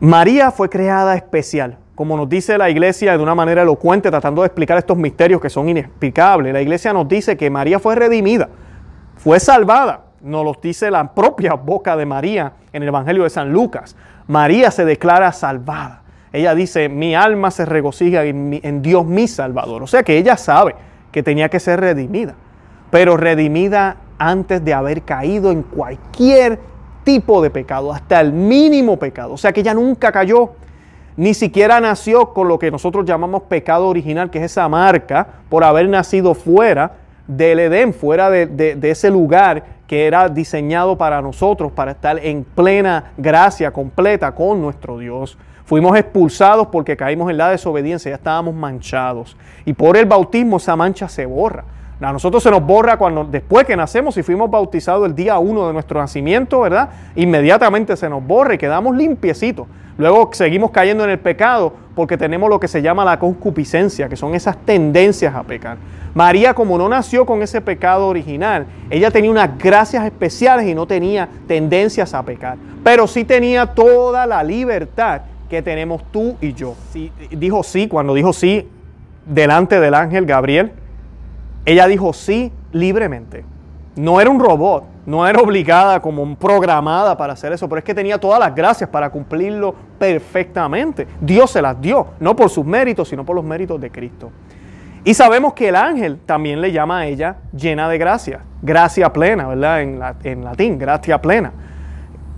María 0.01 0.51
fue 0.51 0.69
creada 0.69 1.15
especial, 1.15 1.77
como 1.99 2.15
nos 2.15 2.29
dice 2.29 2.57
la 2.57 2.69
iglesia 2.69 3.17
de 3.17 3.21
una 3.21 3.35
manera 3.35 3.63
elocuente, 3.63 4.09
tratando 4.09 4.41
de 4.41 4.45
explicar 4.45 4.77
estos 4.77 4.95
misterios 4.95 5.41
que 5.41 5.49
son 5.49 5.67
inexplicables. 5.67 6.53
La 6.53 6.61
iglesia 6.61 6.93
nos 6.93 7.09
dice 7.09 7.35
que 7.35 7.49
María 7.49 7.77
fue 7.77 7.93
redimida, 7.93 8.47
fue 9.17 9.37
salvada. 9.41 10.05
Nos 10.21 10.45
lo 10.45 10.55
dice 10.61 10.89
la 10.91 11.13
propia 11.13 11.55
boca 11.55 11.97
de 11.97 12.05
María 12.05 12.53
en 12.71 12.83
el 12.83 12.87
Evangelio 12.87 13.23
de 13.23 13.29
San 13.29 13.51
Lucas. 13.51 13.97
María 14.27 14.71
se 14.71 14.85
declara 14.85 15.33
salvada. 15.33 16.03
Ella 16.31 16.55
dice, 16.55 16.87
mi 16.87 17.15
alma 17.15 17.51
se 17.51 17.65
regocija 17.65 18.23
en, 18.23 18.61
en 18.63 18.81
Dios 18.81 19.05
mi 19.05 19.27
Salvador. 19.27 19.83
O 19.83 19.87
sea 19.87 20.01
que 20.01 20.17
ella 20.17 20.37
sabe 20.37 20.75
que 21.11 21.21
tenía 21.21 21.49
que 21.49 21.59
ser 21.59 21.81
redimida, 21.81 22.35
pero 22.91 23.17
redimida 23.17 23.97
antes 24.17 24.63
de 24.63 24.73
haber 24.73 25.01
caído 25.01 25.51
en 25.51 25.63
cualquier 25.63 26.61
tipo 27.03 27.41
de 27.41 27.49
pecado, 27.49 27.91
hasta 27.91 28.21
el 28.21 28.31
mínimo 28.31 28.97
pecado. 28.97 29.33
O 29.33 29.37
sea 29.37 29.51
que 29.51 29.59
ella 29.59 29.73
nunca 29.73 30.13
cayó, 30.13 30.51
ni 31.19 31.33
siquiera 31.33 31.81
nació 31.81 32.33
con 32.33 32.47
lo 32.47 32.57
que 32.57 32.71
nosotros 32.71 33.03
llamamos 33.03 33.41
pecado 33.41 33.89
original, 33.89 34.29
que 34.29 34.37
es 34.37 34.45
esa 34.45 34.69
marca 34.69 35.27
por 35.49 35.65
haber 35.65 35.89
nacido 35.89 36.33
fuera 36.33 36.93
del 37.27 37.59
Edén, 37.59 37.93
fuera 37.93 38.29
de, 38.29 38.79
ese 38.83 39.09
lugar 39.09 39.65
que 39.85 40.07
era 40.07 40.29
diseñado 40.29 40.97
para 40.97 41.21
nosotros, 41.21 41.73
para 41.73 41.91
estar 41.91 42.25
en 42.25 42.45
plena 42.45 43.11
gracia 43.17 43.69
completa 43.71 44.33
con 44.33 44.61
nuestro 44.61 44.97
Dios. 44.97 45.37
Fuimos 45.65 45.97
expulsados 45.97 46.67
porque 46.67 46.95
caímos 46.95 47.29
en 47.29 47.35
la 47.35 47.49
desobediencia, 47.49 48.11
ya 48.11 48.15
estábamos 48.15 48.55
manchados. 48.55 49.35
Y 49.65 49.73
por 49.73 49.97
el 49.97 50.05
bautismo 50.05 50.55
esa 50.55 50.77
mancha 50.77 51.09
se 51.09 51.25
borra. 51.25 51.65
A 52.01 52.13
nosotros 52.13 52.41
se 52.41 52.49
nos 52.49 52.65
borra 52.65 52.97
cuando 52.97 53.25
después 53.25 53.65
que 53.65 53.75
nacemos 53.75 54.15
y 54.15 54.23
fuimos 54.23 54.49
bautizados 54.49 55.05
el 55.05 55.13
día 55.13 55.37
uno 55.37 55.67
de 55.67 55.73
nuestro 55.73 55.99
nacimiento, 55.99 56.61
¿verdad? 56.61 56.89
Inmediatamente 57.15 57.97
se 57.97 58.09
nos 58.09 58.25
borra 58.25 58.53
y 58.53 58.57
quedamos 58.57 58.95
limpiecitos. 58.95 59.67
Luego 59.97 60.29
seguimos 60.31 60.71
cayendo 60.71 61.03
en 61.03 61.09
el 61.09 61.19
pecado 61.19 61.73
porque 61.95 62.15
tenemos 62.15 62.49
lo 62.49 62.57
que 62.57 62.69
se 62.69 62.81
llama 62.81 63.03
la 63.03 63.19
concupiscencia, 63.19 64.07
que 64.07 64.15
son 64.15 64.33
esas 64.33 64.55
tendencias 64.59 65.35
a 65.35 65.43
pecar. 65.43 65.77
María, 66.13 66.53
como 66.53 66.77
no 66.77 66.87
nació 66.87 67.25
con 67.25 67.41
ese 67.41 67.59
pecado 67.59 68.07
original, 68.07 68.65
ella 68.89 69.11
tenía 69.11 69.29
unas 69.29 69.57
gracias 69.57 70.05
especiales 70.05 70.65
y 70.67 70.73
no 70.73 70.87
tenía 70.87 71.27
tendencias 71.47 72.13
a 72.13 72.23
pecar, 72.23 72.57
pero 72.81 73.07
sí 73.07 73.25
tenía 73.25 73.65
toda 73.65 74.25
la 74.25 74.41
libertad 74.41 75.23
que 75.49 75.61
tenemos 75.61 76.01
tú 76.13 76.37
y 76.39 76.53
yo. 76.53 76.75
Dijo 77.31 77.61
sí, 77.63 77.89
cuando 77.89 78.13
dijo 78.13 78.31
sí 78.31 78.69
delante 79.25 79.81
del 79.81 79.95
ángel 79.95 80.25
Gabriel, 80.25 80.71
ella 81.69 81.85
dijo 81.85 82.13
sí 82.13 82.51
libremente. 82.71 83.45
No 83.95 84.19
era 84.19 84.31
un 84.31 84.39
robot, 84.39 84.85
no 85.05 85.27
era 85.27 85.39
obligada 85.39 85.99
como 85.99 86.35
programada 86.35 87.15
para 87.15 87.33
hacer 87.33 87.51
eso, 87.53 87.69
pero 87.69 87.77
es 87.77 87.85
que 87.85 87.93
tenía 87.93 88.17
todas 88.17 88.39
las 88.39 88.55
gracias 88.55 88.89
para 88.89 89.11
cumplirlo 89.11 89.75
perfectamente. 89.99 91.07
Dios 91.21 91.51
se 91.51 91.61
las 91.61 91.79
dio, 91.79 92.07
no 92.19 92.35
por 92.35 92.49
sus 92.49 92.65
méritos, 92.65 93.09
sino 93.09 93.23
por 93.23 93.35
los 93.35 93.45
méritos 93.45 93.79
de 93.79 93.91
Cristo. 93.91 94.31
Y 95.03 95.13
sabemos 95.13 95.53
que 95.53 95.69
el 95.69 95.75
ángel 95.75 96.17
también 96.25 96.59
le 96.59 96.71
llama 96.71 96.99
a 96.99 97.05
ella 97.05 97.35
llena 97.55 97.87
de 97.87 97.99
gracia, 97.99 98.39
gracia 98.63 99.13
plena, 99.13 99.47
¿verdad? 99.47 99.81
En, 99.81 100.01
en 100.23 100.43
latín, 100.43 100.79
gracia 100.79 101.21
plena. 101.21 101.51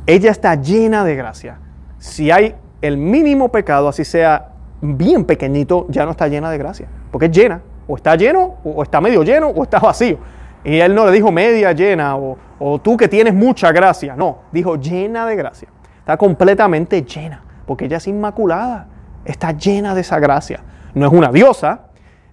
Ella 0.05 0.31
está 0.31 0.55
llena 0.55 1.05
de 1.05 1.15
gracia. 1.15 1.57
Si 2.00 2.31
hay 2.31 2.55
el 2.81 2.97
mínimo 2.97 3.50
pecado, 3.50 3.88
así 3.88 4.03
sea 4.03 4.50
bien 4.81 5.23
pequeñito, 5.23 5.85
ya 5.88 6.03
no 6.03 6.11
está 6.11 6.27
llena 6.27 6.51
de 6.51 6.57
gracia, 6.57 6.88
porque 7.11 7.27
es 7.27 7.31
llena, 7.31 7.61
o 7.91 7.98
está 7.98 8.15
lleno, 8.15 8.55
o 8.63 8.81
está 8.81 9.01
medio 9.01 9.21
lleno, 9.21 9.50
o 9.50 9.63
está 9.63 9.79
vacío. 9.79 10.17
Y 10.63 10.79
él 10.79 10.95
no 10.95 11.05
le 11.05 11.12
dijo 11.12 11.29
media 11.29 11.74
llena, 11.74 12.15
o, 12.15 12.38
o 12.57 12.79
tú 12.79 12.95
que 12.95 13.10
tienes 13.10 13.33
mucha 13.33 13.74
gracia. 13.74 14.15
No, 14.15 14.43
dijo 14.51 14.77
llena 14.77 15.25
de 15.25 15.36
gracia. 15.36 15.67
Está 16.00 16.15
completamente 16.15 17.01
llena, 17.01 17.43
porque 17.65 17.86
ella 17.86 17.98
es 17.98 18.07
inmaculada. 18.07 18.88
Está 19.25 19.51
llena 19.51 19.93
de 19.93 20.01
esa 20.01 20.19
gracia. 20.19 20.62
No 20.93 21.05
es 21.05 21.12
una 21.12 21.33
diosa, 21.33 21.88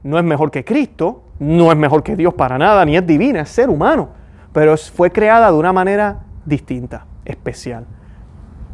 no 0.05 0.17
es 0.17 0.25
mejor 0.25 0.53
que 0.53 0.65
Cristo, 0.65 1.25
no 1.41 1.73
es 1.73 1.77
mejor 1.77 2.05
que 2.05 2.15
Dios 2.15 2.35
para 2.35 2.57
nada, 2.57 2.85
ni 2.85 2.97
es 2.97 3.05
divina, 3.05 3.41
es 3.41 3.49
ser 3.49 3.69
humano. 3.69 4.11
Pero 4.53 4.77
fue 4.77 5.11
creada 5.11 5.50
de 5.50 5.57
una 5.57 5.73
manera 5.73 6.21
distinta, 6.45 7.05
especial. 7.25 7.85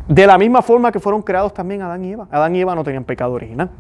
De 0.07 0.27
la 0.27 0.37
misma 0.37 0.61
forma 0.61 0.93
que 0.93 1.01
fueron 1.01 1.23
creados 1.23 1.55
también 1.55 1.81
Adán 1.81 2.05
y 2.05 2.13
Eva. 2.13 2.29
Adán 2.31 2.55
y 2.55 2.61
Eva 2.61 2.75
no 2.75 2.85
tenían 2.85 3.05
pecado 3.05 3.33
original. 3.33 3.71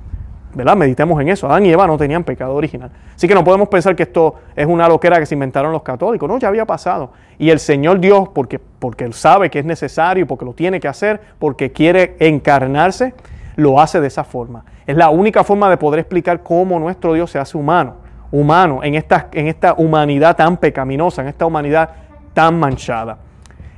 ¿Verdad? 0.54 0.76
Meditemos 0.76 1.20
en 1.20 1.28
eso. 1.28 1.46
Adán 1.46 1.66
y 1.66 1.70
Eva 1.70 1.86
no 1.86 1.98
tenían 1.98 2.24
pecado 2.24 2.54
original. 2.54 2.90
Así 3.14 3.26
que 3.26 3.34
no 3.34 3.44
podemos 3.44 3.68
pensar 3.68 3.96
que 3.96 4.04
esto 4.04 4.36
es 4.54 4.66
una 4.66 4.88
loquera 4.88 5.18
que 5.18 5.26
se 5.26 5.34
inventaron 5.34 5.72
los 5.72 5.82
católicos. 5.82 6.28
No, 6.28 6.38
ya 6.38 6.48
había 6.48 6.64
pasado. 6.64 7.10
Y 7.38 7.50
el 7.50 7.58
Señor 7.58 8.00
Dios, 8.00 8.28
porque, 8.28 8.58
porque 8.58 9.04
Él 9.04 9.12
sabe 9.12 9.50
que 9.50 9.58
es 9.58 9.64
necesario, 9.64 10.26
porque 10.26 10.44
lo 10.44 10.52
tiene 10.52 10.80
que 10.80 10.88
hacer, 10.88 11.20
porque 11.38 11.72
quiere 11.72 12.16
encarnarse, 12.20 13.14
lo 13.56 13.80
hace 13.80 14.00
de 14.00 14.06
esa 14.06 14.24
forma. 14.24 14.64
Es 14.86 14.96
la 14.96 15.10
única 15.10 15.44
forma 15.44 15.68
de 15.68 15.76
poder 15.76 16.00
explicar 16.00 16.42
cómo 16.42 16.78
nuestro 16.78 17.14
Dios 17.14 17.30
se 17.30 17.38
hace 17.38 17.56
humano. 17.56 17.96
Humano, 18.30 18.80
en 18.82 18.94
esta, 18.94 19.28
en 19.32 19.48
esta 19.48 19.74
humanidad 19.74 20.36
tan 20.36 20.56
pecaminosa, 20.56 21.22
en 21.22 21.28
esta 21.28 21.46
humanidad 21.46 21.90
tan 22.32 22.58
manchada. 22.58 23.18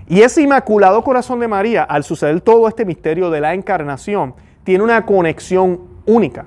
Y 0.09 0.21
ese 0.21 0.43
inmaculado 0.43 1.03
corazón 1.03 1.41
de 1.41 1.49
María, 1.49 1.83
al 1.83 2.05
suceder 2.05 2.41
todo 2.41 2.69
este 2.69 2.85
misterio 2.85 3.29
de 3.29 3.41
la 3.41 3.55
encarnación, 3.55 4.35
tiene 4.65 4.83
una 4.83 5.05
conexión 5.05 5.81
única 6.07 6.47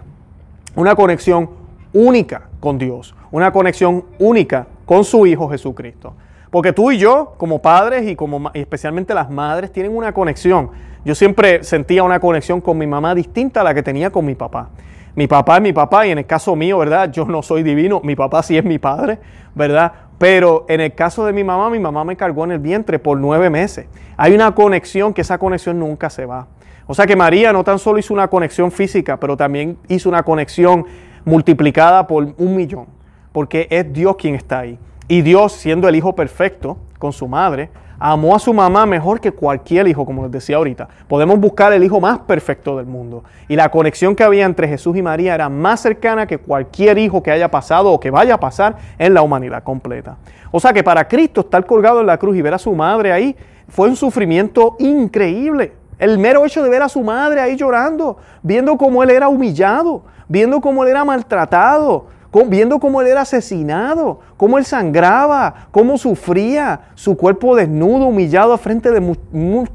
una 0.75 0.95
conexión 0.95 1.49
única 1.93 2.49
con 2.59 2.77
Dios, 2.77 3.15
una 3.31 3.51
conexión 3.51 4.05
única 4.19 4.67
con 4.85 5.03
su 5.03 5.25
Hijo 5.25 5.49
Jesucristo. 5.49 6.13
Porque 6.49 6.73
tú 6.73 6.91
y 6.91 6.97
yo, 6.97 7.35
como 7.37 7.61
padres 7.61 8.07
y 8.07 8.15
como 8.15 8.49
especialmente 8.53 9.13
las 9.13 9.29
madres, 9.29 9.71
tienen 9.71 9.95
una 9.95 10.13
conexión 10.13 10.71
Yo 11.05 11.13
siempre 11.15 11.63
sentía 11.63 12.03
una 12.03 12.19
conexión 12.19 12.59
con 12.59 12.77
mi 12.77 12.87
mamá 12.87 13.15
distinta 13.15 13.61
a 13.61 13.63
la 13.63 13.73
que 13.73 13.83
tenía 13.83 14.09
con 14.09 14.25
mi 14.25 14.35
papá. 14.35 14.69
Mi 15.15 15.27
papá 15.27 15.57
es 15.57 15.61
mi 15.61 15.73
papá 15.73 16.07
y 16.07 16.11
en 16.11 16.17
el 16.19 16.25
caso 16.25 16.55
mío, 16.55 16.77
¿verdad? 16.77 17.11
Yo 17.11 17.25
no 17.25 17.41
soy 17.41 17.63
divino, 17.63 18.01
mi 18.03 18.15
papá 18.15 18.43
sí 18.43 18.57
es 18.57 18.63
mi 18.63 18.79
padre, 18.79 19.19
¿verdad? 19.55 19.91
Pero 20.17 20.65
en 20.67 20.81
el 20.81 20.93
caso 20.93 21.25
de 21.25 21.33
mi 21.33 21.43
mamá, 21.43 21.69
mi 21.69 21.79
mamá 21.79 22.03
me 22.03 22.15
cargó 22.15 22.43
en 22.43 22.51
el 22.51 22.59
vientre 22.59 22.99
por 22.99 23.17
nueve 23.17 23.49
meses. 23.49 23.87
Hay 24.17 24.33
una 24.33 24.53
conexión 24.53 25.13
que 25.13 25.21
esa 25.21 25.37
conexión 25.37 25.79
nunca 25.79 26.09
se 26.09 26.25
va. 26.25 26.47
O 26.91 26.95
sea 26.95 27.05
que 27.05 27.15
María 27.15 27.53
no 27.53 27.63
tan 27.63 27.77
solo 27.77 27.99
hizo 27.99 28.15
una 28.15 28.27
conexión 28.27 28.71
física, 28.71 29.19
pero 29.19 29.37
también 29.37 29.77
hizo 29.89 30.09
una 30.09 30.23
conexión 30.23 30.85
multiplicada 31.23 32.07
por 32.07 32.33
un 32.35 32.55
millón, 32.55 32.87
porque 33.31 33.67
es 33.69 33.93
Dios 33.93 34.15
quien 34.15 34.33
está 34.33 34.61
ahí. 34.61 34.79
Y 35.07 35.21
Dios, 35.21 35.51
siendo 35.51 35.87
el 35.87 35.95
hijo 35.95 36.15
perfecto 36.15 36.79
con 36.97 37.13
su 37.13 37.27
madre, 37.27 37.69
amó 37.99 38.35
a 38.35 38.39
su 38.39 38.55
mamá 38.55 38.87
mejor 38.87 39.19
que 39.19 39.31
cualquier 39.31 39.87
hijo, 39.87 40.03
como 40.03 40.23
les 40.23 40.31
decía 40.31 40.57
ahorita. 40.57 40.89
Podemos 41.07 41.39
buscar 41.39 41.73
el 41.73 41.83
hijo 41.83 41.99
más 42.01 42.21
perfecto 42.21 42.77
del 42.77 42.87
mundo. 42.87 43.23
Y 43.47 43.55
la 43.55 43.69
conexión 43.69 44.15
que 44.15 44.23
había 44.23 44.47
entre 44.47 44.67
Jesús 44.67 44.97
y 44.97 45.03
María 45.03 45.35
era 45.35 45.47
más 45.47 45.81
cercana 45.81 46.25
que 46.25 46.39
cualquier 46.39 46.97
hijo 46.97 47.21
que 47.21 47.29
haya 47.29 47.51
pasado 47.51 47.91
o 47.91 47.99
que 47.99 48.09
vaya 48.09 48.33
a 48.33 48.39
pasar 48.39 48.77
en 48.97 49.13
la 49.13 49.21
humanidad 49.21 49.61
completa. 49.61 50.17
O 50.49 50.59
sea 50.59 50.73
que 50.73 50.83
para 50.83 51.07
Cristo 51.07 51.41
estar 51.41 51.63
colgado 51.67 52.01
en 52.01 52.07
la 52.07 52.17
cruz 52.17 52.35
y 52.35 52.41
ver 52.41 52.55
a 52.55 52.57
su 52.57 52.73
madre 52.73 53.11
ahí 53.11 53.35
fue 53.67 53.89
un 53.89 53.95
sufrimiento 53.95 54.75
increíble. 54.79 55.73
El 55.99 56.17
mero 56.17 56.45
hecho 56.45 56.63
de 56.63 56.69
ver 56.69 56.81
a 56.81 56.89
su 56.89 57.03
madre 57.03 57.41
ahí 57.41 57.57
llorando, 57.57 58.17
viendo 58.41 58.77
cómo 58.77 59.03
él 59.03 59.09
era 59.09 59.27
humillado, 59.27 60.03
viendo 60.29 60.61
cómo 60.61 60.83
él 60.83 60.89
era 60.89 61.03
maltratado, 61.03 62.07
viendo 62.47 62.79
cómo 62.79 63.01
él 63.01 63.07
era 63.07 63.21
asesinado, 63.21 64.21
cómo 64.37 64.57
él 64.57 64.65
sangraba, 64.65 65.67
cómo 65.71 65.97
sufría, 65.97 66.81
su 66.95 67.17
cuerpo 67.17 67.55
desnudo, 67.55 68.05
humillado 68.05 68.57
frente 68.57 68.91
de 68.91 69.15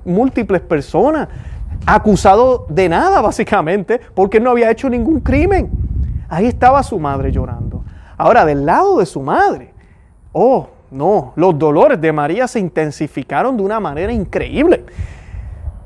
múltiples 0.05 0.63
personas, 0.63 1.29
acusado 1.85 2.67
de 2.71 2.89
nada 2.89 3.21
básicamente, 3.21 4.01
porque 4.15 4.41
no 4.41 4.51
había 4.51 4.71
hecho 4.71 4.89
ningún 4.89 5.21
crimen. 5.21 5.71
Ahí 6.29 6.47
estaba 6.47 6.83
su 6.83 6.99
madre 6.99 7.33
llorando. 7.33 7.85
Ahora, 8.17 8.47
del 8.47 8.65
lado 8.65 8.99
de 8.99 9.07
su 9.07 9.21
madre, 9.21 9.75
oh, 10.33 10.69
no, 10.91 11.33
los 11.37 11.59
dolores 11.59 12.01
de 12.01 12.13
María 12.13 12.47
se 12.47 12.61
intensificaron 12.61 13.57
de 13.57 13.63
una 13.63 13.81
manera 13.81 14.13
increíble. 14.13 14.85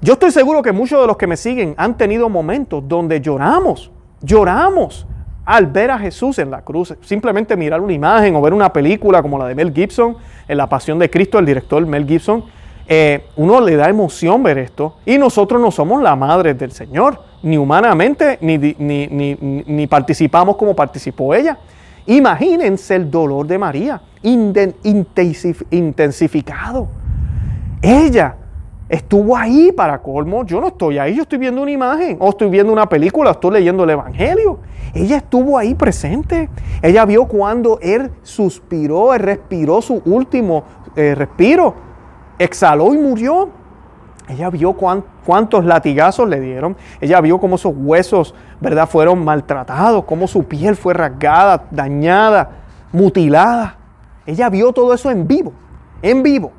Yo 0.00 0.12
estoy 0.12 0.30
seguro 0.30 0.62
que 0.62 0.72
muchos 0.72 1.00
de 1.00 1.06
los 1.06 1.16
que 1.16 1.26
me 1.26 1.36
siguen 1.36 1.74
han 1.76 1.96
tenido 1.96 2.28
momentos 2.28 2.84
donde 2.86 3.20
lloramos, 3.20 3.90
lloramos 4.22 5.06
al 5.44 5.66
ver 5.66 5.90
a 5.90 5.98
Jesús 5.98 6.38
en 6.38 6.50
la 6.50 6.62
cruz. 6.62 6.94
Simplemente 7.00 7.56
mirar 7.56 7.80
una 7.80 7.92
imagen 7.92 8.36
o 8.36 8.40
ver 8.40 8.54
una 8.54 8.72
película 8.72 9.22
como 9.22 9.38
la 9.38 9.46
de 9.46 9.54
Mel 9.54 9.72
Gibson, 9.72 10.16
en 10.46 10.56
La 10.56 10.68
Pasión 10.68 10.98
de 10.98 11.10
Cristo, 11.10 11.38
el 11.38 11.46
director 11.46 11.84
Mel 11.84 12.06
Gibson, 12.06 12.44
eh, 12.86 13.26
uno 13.36 13.60
le 13.60 13.76
da 13.76 13.88
emoción 13.88 14.42
ver 14.42 14.58
esto. 14.58 14.96
Y 15.04 15.18
nosotros 15.18 15.60
no 15.60 15.70
somos 15.70 16.02
la 16.02 16.14
madre 16.14 16.54
del 16.54 16.70
Señor, 16.70 17.20
ni 17.42 17.56
humanamente, 17.56 18.38
ni, 18.40 18.58
ni, 18.58 19.86
participamos 19.86 20.56
como 20.56 20.76
participó 20.76 21.34
ella. 21.34 21.58
Imagínense 22.06 22.94
el 22.94 23.10
dolor 23.10 23.46
de 23.46 23.58
María, 23.58 24.00
intensificado. 24.22 26.88
Ella 27.82 28.36
estuvo 28.88 29.36
ahí 29.36 29.72
para 29.72 30.00
colmo. 30.00 30.44
Yo 30.44 30.60
no 30.60 30.68
estoy 30.68 30.98
ahí, 30.98 31.14
yo 31.14 31.22
estoy 31.22 31.38
viendo 31.38 31.62
una 31.62 31.70
imagen, 31.70 32.16
o 32.20 32.30
estoy 32.30 32.48
viendo 32.48 32.72
una 32.72 32.88
película, 32.88 33.32
estoy 33.32 33.52
leyendo 33.52 33.84
el 33.84 33.90
Evangelio. 33.90 34.58
Ella 34.94 35.18
estuvo 35.18 35.58
ahí 35.58 35.74
presente. 35.74 36.48
Ella 36.82 37.04
vio 37.04 37.26
cuando 37.26 37.78
él 37.82 38.10
suspiró, 38.22 39.14
él 39.14 39.20
respiró 39.20 39.82
su 39.82 40.02
último 40.04 40.64
eh, 40.96 41.14
respiro, 41.14 41.74
exhaló 42.38 42.94
y 42.94 42.98
murió. 42.98 43.50
Ella 44.28 44.50
vio 44.50 44.74
cuántos 44.74 45.64
latigazos 45.64 46.28
le 46.28 46.38
dieron. 46.40 46.76
Ella 47.00 47.20
vio 47.20 47.38
cómo 47.38 47.56
esos 47.56 47.72
huesos, 47.74 48.34
¿verdad?, 48.60 48.86
fueron 48.86 49.24
maltratados, 49.24 50.04
cómo 50.04 50.26
su 50.28 50.44
piel 50.44 50.76
fue 50.76 50.92
rasgada, 50.92 51.64
dañada, 51.70 52.50
mutilada. 52.92 53.76
Ella 54.26 54.50
vio 54.50 54.72
todo 54.72 54.92
eso 54.92 55.10
en 55.10 55.26
vivo, 55.26 55.52
en 56.02 56.22
vivo. 56.22 56.52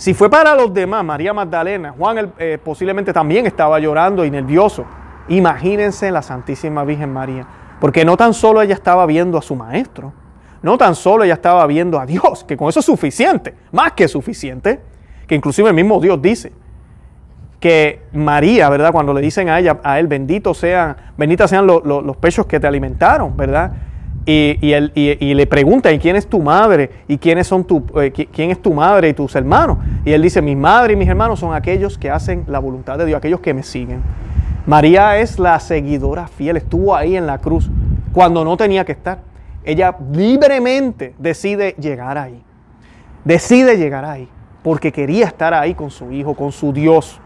Si 0.00 0.14
fue 0.14 0.30
para 0.30 0.54
los 0.54 0.72
demás, 0.72 1.04
María 1.04 1.34
Magdalena, 1.34 1.92
Juan 1.92 2.32
eh, 2.38 2.56
posiblemente 2.64 3.12
también 3.12 3.44
estaba 3.44 3.78
llorando 3.78 4.24
y 4.24 4.30
nervioso. 4.30 4.86
Imagínense 5.28 6.10
la 6.10 6.22
Santísima 6.22 6.84
Virgen 6.84 7.12
María, 7.12 7.46
porque 7.78 8.02
no 8.02 8.16
tan 8.16 8.32
solo 8.32 8.62
ella 8.62 8.72
estaba 8.72 9.04
viendo 9.04 9.36
a 9.36 9.42
su 9.42 9.54
maestro, 9.54 10.14
no 10.62 10.78
tan 10.78 10.94
solo 10.94 11.24
ella 11.24 11.34
estaba 11.34 11.66
viendo 11.66 12.00
a 12.00 12.06
Dios, 12.06 12.44
que 12.44 12.56
con 12.56 12.70
eso 12.70 12.80
es 12.80 12.86
suficiente, 12.86 13.54
más 13.72 13.92
que 13.92 14.08
suficiente, 14.08 14.80
que 15.26 15.34
inclusive 15.34 15.68
el 15.68 15.74
mismo 15.74 16.00
Dios 16.00 16.22
dice 16.22 16.50
que 17.60 18.04
María, 18.14 18.70
¿verdad? 18.70 18.92
Cuando 18.92 19.12
le 19.12 19.20
dicen 19.20 19.50
a 19.50 19.58
ella, 19.58 19.80
a 19.84 19.98
él, 19.98 20.06
bendito 20.06 20.54
sean, 20.54 20.96
benditas 21.18 21.50
sean 21.50 21.66
los 21.66 22.16
pechos 22.16 22.46
que 22.46 22.58
te 22.58 22.66
alimentaron, 22.66 23.36
¿verdad? 23.36 23.72
Y, 24.26 25.34
le 25.34 25.46
pregunta, 25.46 25.90
¿y 25.92 25.98
quién 25.98 26.16
es 26.16 26.28
tu 26.28 26.40
madre? 26.40 26.90
¿Y 27.08 27.18
quiénes 27.18 27.46
son 27.46 27.64
tu, 27.64 27.84
eh, 28.00 28.12
quién 28.12 28.50
es 28.50 28.60
tu 28.60 28.72
madre 28.72 29.08
y 29.08 29.14
tus 29.14 29.34
hermanos? 29.34 29.78
Y 30.04 30.12
él 30.12 30.22
dice, 30.22 30.42
mi 30.42 30.54
madre 30.54 30.92
y 30.92 30.96
mis 30.96 31.08
hermanos 31.08 31.40
son 31.40 31.54
aquellos 31.54 31.98
que 31.98 32.10
hacen 32.10 32.44
la 32.46 32.58
voluntad 32.58 32.98
de 32.98 33.06
Dios, 33.06 33.18
aquellos 33.18 33.40
que 33.40 33.54
me 33.54 33.62
siguen. 33.62 34.02
María 34.66 35.18
es 35.18 35.38
la 35.38 35.58
seguidora 35.58 36.28
fiel, 36.28 36.58
estuvo 36.58 36.94
ahí 36.94 37.16
en 37.16 37.26
la 37.26 37.38
cruz 37.38 37.70
cuando 38.12 38.44
no 38.44 38.56
tenía 38.56 38.84
que 38.84 38.92
estar. 38.92 39.20
Ella 39.64 39.96
libremente 40.12 41.14
decide 41.18 41.74
llegar 41.78 42.18
ahí. 42.18 42.42
Decide 43.24 43.76
llegar 43.76 44.04
ahí 44.04 44.28
porque 44.62 44.92
quería 44.92 45.26
estar 45.26 45.54
ahí 45.54 45.74
con 45.74 45.90
su 45.90 46.12
hijo, 46.12 46.34
con 46.34 46.52
su 46.52 46.72
Dios, 46.72 47.20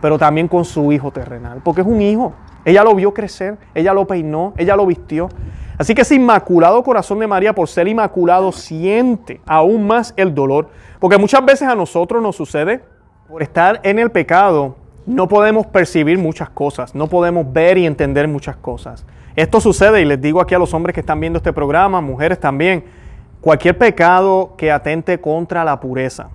pero 0.00 0.18
también 0.18 0.48
con 0.48 0.64
su 0.64 0.92
hijo 0.92 1.10
terrenal, 1.10 1.60
porque 1.62 1.82
es 1.82 1.86
un 1.86 2.00
hijo. 2.00 2.32
Ella 2.64 2.84
lo 2.84 2.94
vio 2.94 3.12
crecer, 3.12 3.56
ella 3.74 3.94
lo 3.94 4.06
peinó, 4.06 4.54
ella 4.56 4.76
lo 4.76 4.86
vistió. 4.86 5.28
Así 5.80 5.94
que 5.94 6.02
ese 6.02 6.14
inmaculado 6.14 6.82
corazón 6.82 7.20
de 7.20 7.26
María, 7.26 7.54
por 7.54 7.66
ser 7.66 7.88
inmaculado, 7.88 8.52
siente 8.52 9.40
aún 9.46 9.86
más 9.86 10.12
el 10.18 10.34
dolor. 10.34 10.68
Porque 10.98 11.16
muchas 11.16 11.42
veces 11.42 11.66
a 11.66 11.74
nosotros 11.74 12.22
nos 12.22 12.36
sucede, 12.36 12.82
por 13.26 13.42
estar 13.42 13.80
en 13.82 13.98
el 13.98 14.10
pecado, 14.10 14.76
no 15.06 15.26
podemos 15.26 15.64
percibir 15.64 16.18
muchas 16.18 16.50
cosas, 16.50 16.94
no 16.94 17.06
podemos 17.06 17.50
ver 17.50 17.78
y 17.78 17.86
entender 17.86 18.28
muchas 18.28 18.56
cosas. 18.56 19.06
Esto 19.34 19.58
sucede, 19.58 20.02
y 20.02 20.04
les 20.04 20.20
digo 20.20 20.42
aquí 20.42 20.54
a 20.54 20.58
los 20.58 20.74
hombres 20.74 20.92
que 20.92 21.00
están 21.00 21.18
viendo 21.18 21.38
este 21.38 21.54
programa, 21.54 22.02
mujeres 22.02 22.38
también, 22.38 22.84
cualquier 23.40 23.78
pecado 23.78 24.52
que 24.58 24.70
atente 24.70 25.18
contra 25.18 25.64
la 25.64 25.80
pureza, 25.80 26.28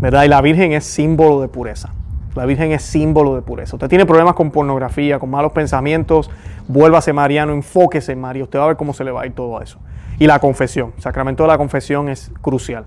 ¿verdad? 0.00 0.24
Y 0.24 0.28
la 0.28 0.40
Virgen 0.40 0.72
es 0.72 0.82
símbolo 0.82 1.40
de 1.40 1.46
pureza. 1.46 1.94
La 2.34 2.46
Virgen 2.46 2.72
es 2.72 2.82
símbolo 2.82 3.34
de 3.34 3.42
pureza. 3.42 3.76
Usted 3.76 3.88
tiene 3.88 4.06
problemas 4.06 4.34
con 4.34 4.50
pornografía, 4.50 5.18
con 5.18 5.30
malos 5.30 5.52
pensamientos, 5.52 6.30
vuélvase 6.66 7.12
mariano, 7.12 7.52
enfóquese 7.52 8.12
en 8.12 8.20
María. 8.20 8.42
Usted 8.42 8.58
va 8.58 8.64
a 8.64 8.68
ver 8.68 8.76
cómo 8.76 8.92
se 8.92 9.04
le 9.04 9.12
va 9.12 9.22
a 9.22 9.26
ir 9.26 9.34
todo 9.34 9.60
eso. 9.60 9.78
Y 10.18 10.26
la 10.26 10.38
confesión, 10.40 10.92
el 10.96 11.02
sacramento 11.02 11.44
de 11.44 11.48
la 11.48 11.58
confesión 11.58 12.08
es 12.08 12.32
crucial. 12.40 12.84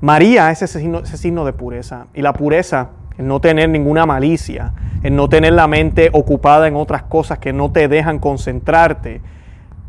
María 0.00 0.50
es 0.50 0.62
ese 0.62 0.80
signo, 0.80 0.98
ese 1.00 1.16
signo 1.16 1.44
de 1.44 1.52
pureza. 1.52 2.06
Y 2.14 2.22
la 2.22 2.32
pureza, 2.32 2.90
el 3.18 3.26
no 3.28 3.40
tener 3.40 3.68
ninguna 3.68 4.04
malicia, 4.04 4.72
el 5.02 5.14
no 5.14 5.28
tener 5.28 5.52
la 5.52 5.68
mente 5.68 6.10
ocupada 6.12 6.66
en 6.66 6.76
otras 6.76 7.04
cosas 7.04 7.38
que 7.38 7.52
no 7.52 7.70
te 7.70 7.88
dejan 7.88 8.18
concentrarte, 8.18 9.20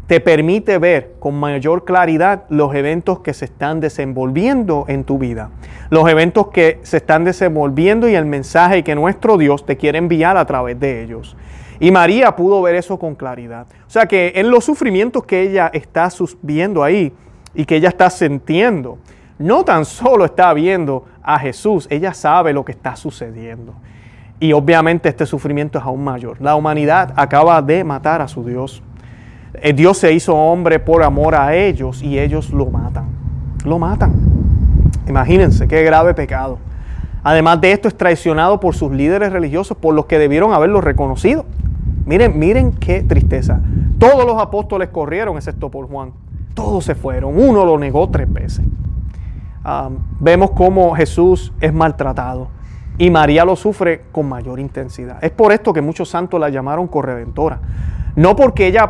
te 0.07 0.21
permite 0.21 0.77
ver 0.77 1.15
con 1.19 1.35
mayor 1.35 1.83
claridad 1.83 2.45
los 2.49 2.73
eventos 2.73 3.19
que 3.19 3.33
se 3.33 3.45
están 3.45 3.81
desenvolviendo 3.81 4.85
en 4.87 5.03
tu 5.03 5.17
vida, 5.17 5.51
los 5.89 6.09
eventos 6.09 6.47
que 6.47 6.79
se 6.83 6.97
están 6.97 7.25
desenvolviendo 7.25 8.07
y 8.07 8.15
el 8.15 8.25
mensaje 8.25 8.83
que 8.83 8.95
nuestro 8.95 9.37
Dios 9.37 9.65
te 9.65 9.75
quiere 9.75 9.97
enviar 9.97 10.37
a 10.37 10.45
través 10.45 10.79
de 10.79 11.03
ellos. 11.03 11.35
Y 11.79 11.91
María 11.91 12.35
pudo 12.35 12.61
ver 12.61 12.75
eso 12.75 12.97
con 12.97 13.15
claridad. 13.15 13.67
O 13.85 13.89
sea 13.89 14.07
que 14.07 14.31
en 14.35 14.49
los 14.49 14.63
sufrimientos 14.63 15.25
que 15.25 15.41
ella 15.41 15.69
está 15.73 16.09
viendo 16.41 16.83
ahí 16.83 17.13
y 17.53 17.65
que 17.65 17.75
ella 17.75 17.89
está 17.89 18.09
sintiendo, 18.09 18.97
no 19.37 19.63
tan 19.63 19.85
solo 19.85 20.25
está 20.25 20.53
viendo 20.53 21.05
a 21.21 21.37
Jesús, 21.37 21.85
ella 21.91 22.13
sabe 22.13 22.53
lo 22.53 22.63
que 22.63 22.71
está 22.71 22.95
sucediendo. 22.95 23.75
Y 24.39 24.53
obviamente 24.53 25.09
este 25.09 25.25
sufrimiento 25.25 25.77
es 25.77 25.85
aún 25.85 26.03
mayor. 26.03 26.37
La 26.39 26.55
humanidad 26.55 27.13
acaba 27.15 27.61
de 27.61 27.83
matar 27.83 28.21
a 28.21 28.27
su 28.27 28.43
Dios. 28.43 28.81
Eh, 29.61 29.73
Dios 29.73 29.97
se 29.97 30.13
hizo 30.13 30.35
hombre 30.35 30.79
por 30.79 31.03
amor 31.03 31.35
a 31.35 31.55
ellos 31.55 32.01
y 32.01 32.19
ellos 32.19 32.51
lo 32.51 32.67
matan. 32.67 33.05
Lo 33.65 33.79
matan. 33.79 34.13
Imagínense 35.07 35.67
qué 35.67 35.83
grave 35.83 36.13
pecado. 36.13 36.59
Además 37.23 37.59
de 37.61 37.71
esto 37.71 37.87
es 37.87 37.97
traicionado 37.97 38.59
por 38.59 38.75
sus 38.75 38.91
líderes 38.91 39.31
religiosos, 39.31 39.75
por 39.77 39.93
los 39.93 40.05
que 40.05 40.19
debieron 40.19 40.53
haberlo 40.53 40.81
reconocido. 40.81 41.45
Miren, 42.05 42.39
miren 42.39 42.71
qué 42.71 43.03
tristeza. 43.03 43.59
Todos 43.99 44.25
los 44.25 44.41
apóstoles 44.41 44.89
corrieron, 44.89 45.35
excepto 45.35 45.69
por 45.69 45.87
Juan. 45.87 46.13
Todos 46.53 46.85
se 46.85 46.95
fueron. 46.95 47.37
Uno 47.37 47.65
lo 47.65 47.77
negó 47.77 48.09
tres 48.09 48.31
veces. 48.31 48.65
vemos 50.19 50.51
cómo 50.51 50.95
Jesús 50.95 51.51
es 51.59 51.73
maltratado 51.73 52.47
y 52.97 53.09
María 53.11 53.45
lo 53.45 53.55
sufre 53.55 54.03
con 54.11 54.27
mayor 54.27 54.59
intensidad. 54.59 55.23
Es 55.23 55.31
por 55.31 55.51
esto 55.51 55.73
que 55.73 55.81
muchos 55.81 56.09
santos 56.09 56.39
la 56.39 56.49
llamaron 56.49 56.87
corredentora. 56.87 57.59
No 58.15 58.35
porque 58.35 58.67
ella 58.67 58.89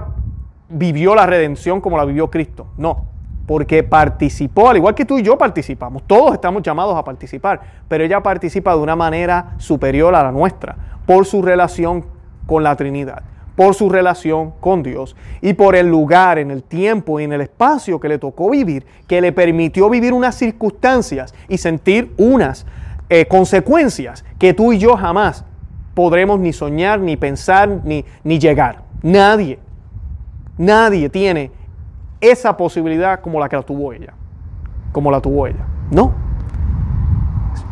vivió 0.69 1.15
la 1.15 1.25
redención 1.25 1.81
como 1.81 1.97
la 1.97 2.05
vivió 2.05 2.29
Cristo. 2.29 2.67
No, 2.77 3.05
porque 3.47 3.81
participó, 3.83 4.69
al 4.69 4.77
igual 4.77 4.93
que 4.93 5.05
tú 5.05 5.17
y 5.17 5.23
yo 5.23 5.37
participamos, 5.37 6.03
todos 6.05 6.33
estamos 6.33 6.61
llamados 6.61 6.97
a 6.97 7.03
participar, 7.03 7.61
pero 7.87 8.03
ella 8.03 8.21
participa 8.21 8.75
de 8.75 8.81
una 8.81 8.95
manera 8.95 9.55
superior 9.57 10.13
a 10.15 10.23
la 10.23 10.31
nuestra, 10.31 10.75
por 11.05 11.25
su 11.25 11.41
relación 11.41 12.05
con 12.45 12.63
la 12.63 12.75
Trinidad, 12.75 13.23
por 13.55 13.73
su 13.73 13.89
relación 13.89 14.51
con 14.59 14.83
Dios 14.83 15.15
y 15.41 15.53
por 15.53 15.75
el 15.77 15.87
lugar, 15.87 16.39
en 16.39 16.51
el 16.51 16.61
tiempo 16.61 17.19
y 17.19 17.23
en 17.23 17.31
el 17.31 17.41
espacio 17.41 17.99
que 17.99 18.09
le 18.09 18.19
tocó 18.19 18.49
vivir, 18.49 18.85
que 19.07 19.21
le 19.21 19.31
permitió 19.31 19.89
vivir 19.89 20.13
unas 20.13 20.35
circunstancias 20.35 21.33
y 21.47 21.57
sentir 21.57 22.13
unas 22.17 22.65
eh, 23.09 23.25
consecuencias 23.27 24.25
que 24.37 24.53
tú 24.53 24.73
y 24.73 24.77
yo 24.77 24.97
jamás 24.97 25.45
podremos 25.93 26.39
ni 26.39 26.51
soñar, 26.51 26.99
ni 26.99 27.15
pensar, 27.15 27.81
ni, 27.85 28.03
ni 28.23 28.37
llegar. 28.37 28.83
Nadie, 29.01 29.57
nadie 30.57 31.09
tiene 31.09 31.51
esa 32.19 32.55
posibilidad 32.57 33.21
como 33.21 33.39
la 33.39 33.47
que 33.47 33.55
la 33.55 33.63
tuvo 33.63 33.93
ella. 33.93 34.13
Como 34.91 35.11
la 35.11 35.21
tuvo 35.21 35.47
ella. 35.47 35.65
No. 35.91 36.13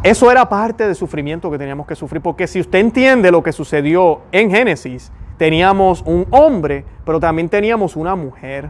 Eso 0.04 0.32
era 0.32 0.48
parte 0.48 0.86
del 0.86 0.96
sufrimiento 0.96 1.50
que 1.50 1.58
teníamos 1.58 1.88
que 1.88 1.96
sufrir. 1.96 2.22
Porque 2.22 2.48
si 2.48 2.60
usted 2.60 2.80
entiende 2.80 3.32
lo 3.32 3.42
que 3.42 3.52
sucedió 3.52 4.22
en 4.32 4.52
Génesis, 4.52 5.12
teníamos 5.38 6.04
un 6.06 6.28
hombre, 6.32 6.86
pero 7.06 7.20
también 7.20 7.50
teníamos 7.50 7.96
una 7.96 8.16
mujer, 8.16 8.70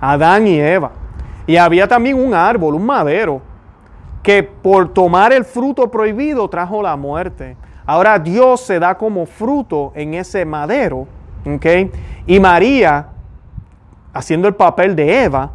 Adán 0.00 0.46
y 0.46 0.58
Eva. 0.58 0.92
Y 1.46 1.56
había 1.56 1.88
también 1.88 2.18
un 2.18 2.34
árbol, 2.34 2.74
un 2.74 2.84
madero, 2.84 3.40
que 4.22 4.42
por 4.42 4.92
tomar 4.92 5.32
el 5.32 5.44
fruto 5.44 5.90
prohibido 5.90 6.48
trajo 6.48 6.82
la 6.82 6.96
muerte. 6.96 7.56
Ahora 7.86 8.18
Dios 8.18 8.60
se 8.60 8.78
da 8.78 8.98
como 8.98 9.24
fruto 9.24 9.92
en 9.94 10.12
ese 10.12 10.44
madero, 10.44 11.06
¿ok? 11.46 11.66
Y 12.26 12.38
María, 12.38 13.08
haciendo 14.12 14.48
el 14.48 14.54
papel 14.54 14.96
de 14.96 15.24
Eva, 15.24 15.52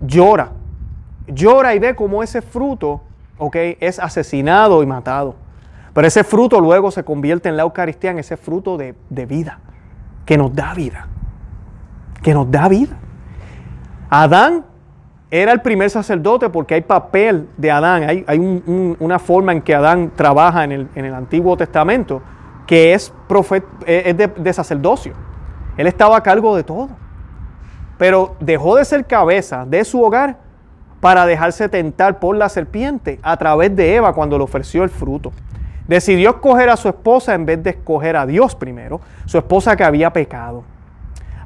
llora. 0.00 0.50
Llora 1.26 1.74
y 1.74 1.78
ve 1.78 1.94
cómo 1.94 2.22
ese 2.22 2.42
fruto, 2.42 3.02
¿ok? 3.38 3.56
Es 3.80 3.98
asesinado 3.98 4.82
y 4.82 4.86
matado. 4.86 5.34
Pero 5.92 6.06
ese 6.06 6.24
fruto 6.24 6.60
luego 6.60 6.90
se 6.90 7.04
convierte 7.04 7.48
en 7.48 7.56
la 7.56 7.62
Eucaristía, 7.62 8.10
en 8.10 8.18
ese 8.18 8.36
fruto 8.36 8.76
de, 8.76 8.94
vida, 9.26 9.60
que 10.26 10.36
nos 10.36 10.54
da 10.54 10.74
vida. 10.74 11.08
Que 12.22 12.34
nos 12.34 12.50
da 12.50 12.68
vida. 12.68 12.96
Adán 14.10 14.64
era 15.30 15.52
el 15.52 15.62
primer 15.62 15.88
sacerdote 15.90 16.50
porque 16.50 16.74
hay 16.74 16.82
papel 16.82 17.48
de 17.56 17.70
Adán, 17.70 18.24
hay, 18.28 18.96
una 19.00 19.18
forma 19.18 19.52
en 19.52 19.62
que 19.62 19.74
Adán 19.74 20.12
trabaja 20.14 20.64
en 20.64 20.88
el, 20.94 21.14
Antiguo 21.14 21.56
Testamento 21.56 22.20
que 22.66 22.92
es, 22.94 23.12
es 23.86 24.16
de, 24.16 24.26
de, 24.26 24.52
sacerdocio. 24.52 25.14
Él 25.76 25.86
estaba 25.86 26.16
a 26.16 26.22
cargo 26.22 26.56
de 26.56 26.64
todo. 26.64 26.88
Pero 27.98 28.36
dejó 28.40 28.76
de 28.76 28.84
ser 28.84 29.06
cabeza 29.06 29.64
de 29.66 29.84
su 29.84 30.02
hogar 30.02 30.38
para 31.00 31.26
dejarse 31.26 31.68
tentar 31.68 32.18
por 32.18 32.36
la 32.36 32.48
serpiente 32.48 33.18
a 33.22 33.36
través 33.36 33.74
de 33.74 33.94
Eva 33.94 34.12
cuando 34.12 34.36
le 34.36 34.44
ofreció 34.44 34.84
el 34.84 34.90
fruto. 34.90 35.32
Decidió 35.86 36.30
escoger 36.30 36.68
a 36.68 36.76
su 36.76 36.88
esposa 36.88 37.34
en 37.34 37.46
vez 37.46 37.62
de 37.62 37.70
escoger 37.70 38.16
a 38.16 38.26
Dios 38.26 38.54
primero, 38.54 39.00
su 39.24 39.38
esposa 39.38 39.76
que 39.76 39.84
había 39.84 40.12
pecado. 40.12 40.64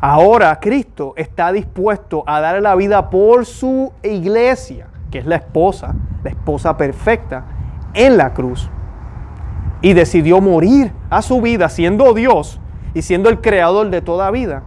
Ahora 0.00 0.58
Cristo 0.60 1.12
está 1.16 1.52
dispuesto 1.52 2.24
a 2.26 2.40
dar 2.40 2.62
la 2.62 2.74
vida 2.74 3.10
por 3.10 3.44
su 3.44 3.92
iglesia, 4.02 4.86
que 5.10 5.18
es 5.18 5.26
la 5.26 5.36
esposa, 5.36 5.94
la 6.24 6.30
esposa 6.30 6.76
perfecta, 6.76 7.44
en 7.92 8.16
la 8.16 8.32
cruz. 8.32 8.70
Y 9.82 9.92
decidió 9.92 10.40
morir 10.40 10.92
a 11.10 11.20
su 11.20 11.42
vida 11.42 11.68
siendo 11.68 12.14
Dios 12.14 12.60
y 12.94 13.02
siendo 13.02 13.28
el 13.28 13.40
creador 13.40 13.90
de 13.90 14.02
toda 14.02 14.30
vida 14.30 14.62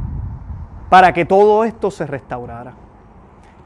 para 0.89 1.13
que 1.13 1.25
todo 1.25 1.63
esto 1.63 1.91
se 1.91 2.05
restaurara. 2.05 2.73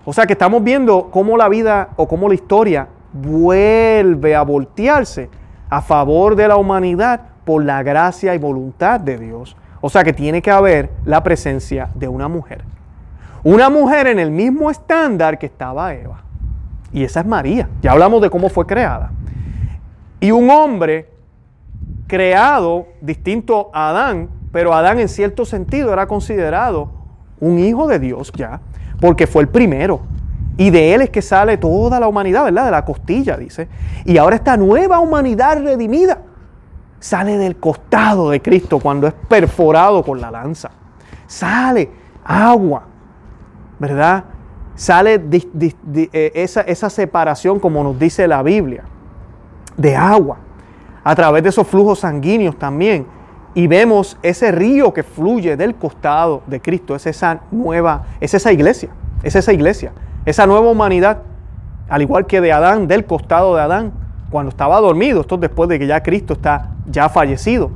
O 0.05 0.13
sea 0.13 0.25
que 0.25 0.33
estamos 0.33 0.63
viendo 0.63 1.09
cómo 1.11 1.35
la 1.35 1.49
vida 1.49 1.89
o 1.97 2.07
cómo 2.07 2.29
la 2.29 2.35
historia 2.35 2.87
vuelve 3.11 4.35
a 4.35 4.41
voltearse 4.43 5.29
a 5.69 5.81
favor 5.81 6.35
de 6.35 6.47
la 6.47 6.55
humanidad 6.55 7.21
por 7.43 7.63
la 7.63 7.83
gracia 7.83 8.33
y 8.33 8.37
voluntad 8.37 8.99
de 8.99 9.17
Dios. 9.17 9.57
O 9.81 9.89
sea 9.89 10.03
que 10.03 10.13
tiene 10.13 10.41
que 10.41 10.51
haber 10.51 10.91
la 11.05 11.23
presencia 11.23 11.89
de 11.93 12.07
una 12.07 12.27
mujer. 12.27 12.63
Una 13.43 13.69
mujer 13.69 14.07
en 14.07 14.19
el 14.19 14.31
mismo 14.31 14.71
estándar 14.71 15.37
que 15.37 15.45
estaba 15.45 15.93
Eva. 15.93 16.23
Y 16.91 17.03
esa 17.03 17.19
es 17.19 17.25
María. 17.25 17.69
Ya 17.81 17.91
hablamos 17.91 18.21
de 18.21 18.29
cómo 18.29 18.49
fue 18.49 18.65
creada. 18.65 19.11
Y 20.19 20.31
un 20.31 20.49
hombre 20.49 21.09
creado 22.07 22.87
distinto 23.01 23.69
a 23.73 23.89
Adán, 23.89 24.29
pero 24.51 24.73
Adán 24.73 24.99
en 24.99 25.10
cierto 25.10 25.45
sentido 25.45 25.93
era 25.93 26.07
considerado 26.07 26.91
un 27.39 27.60
hijo 27.60 27.88
de 27.88 27.99
Dios 27.99 28.31
ya, 28.36 28.62
porque 28.99 29.27
fue 29.27 29.43
el 29.43 29.49
primero. 29.49 30.01
Y 30.57 30.71
de 30.71 30.95
él 30.95 31.01
es 31.01 31.12
que 31.12 31.21
sale 31.21 31.57
toda 31.57 31.99
la 31.99 32.07
humanidad, 32.07 32.45
¿verdad? 32.45 32.65
De 32.65 32.71
la 32.71 32.83
costilla, 32.83 33.38
dice. 33.38 33.67
Y 34.05 34.17
ahora 34.17 34.36
esta 34.36 34.57
nueva 34.57 34.99
humanidad 34.99 35.62
redimida 35.62 36.21
sale 36.99 37.38
del 37.38 37.57
costado 37.57 38.31
de 38.31 38.41
Cristo 38.41 38.79
cuando 38.79 39.07
es 39.07 39.13
perforado 39.13 40.03
con 40.03 40.19
la 40.19 40.31
lanza. 40.31 40.71
Sale 41.27 41.91
agua, 42.23 42.83
¿verdad? 43.77 44.23
Sale 44.75 45.21
eh, 45.23 46.31
esa, 46.33 46.62
esa 46.62 46.89
separación, 46.89 47.60
como 47.60 47.83
nos 47.83 47.99
dice 47.99 48.27
la 48.27 48.41
Biblia, 48.41 48.83
de 49.75 49.95
agua, 49.95 50.38
a 51.03 51.15
través 51.15 51.43
de 51.43 51.49
esos 51.49 51.67
flujos 51.67 51.99
sanguíneos 51.99 52.57
también. 52.57 53.05
Y 53.57 53.65
vemos 53.65 54.19
ese 54.21 54.51
río 54.51 54.93
que 54.93 55.01
fluye 55.01 55.57
del 55.57 55.73
costado 55.73 56.43
de 56.45 56.61
Cristo. 56.61 56.95
Es 56.95 57.07
esa 57.07 57.39
nueva, 57.49 58.03
es 58.21 58.35
esa 58.35 58.53
iglesia, 58.53 58.89
es 59.23 59.35
esa 59.35 59.51
iglesia, 59.51 59.93
esa 60.27 60.45
nueva 60.45 60.69
humanidad, 60.69 61.23
al 61.89 62.03
igual 62.03 62.27
que 62.27 62.39
de 62.39 62.51
Adán, 62.51 62.87
del 62.87 63.05
costado 63.05 63.55
de 63.55 63.63
Adán, 63.63 63.93
cuando 64.29 64.49
estaba 64.49 64.79
dormido, 64.79 65.21
esto 65.21 65.37
después 65.37 65.69
de 65.69 65.79
que 65.79 65.87
ya 65.87 66.03
Cristo 66.03 66.33
está 66.33 66.75
ya 66.85 67.09
fallecido, 67.09 67.71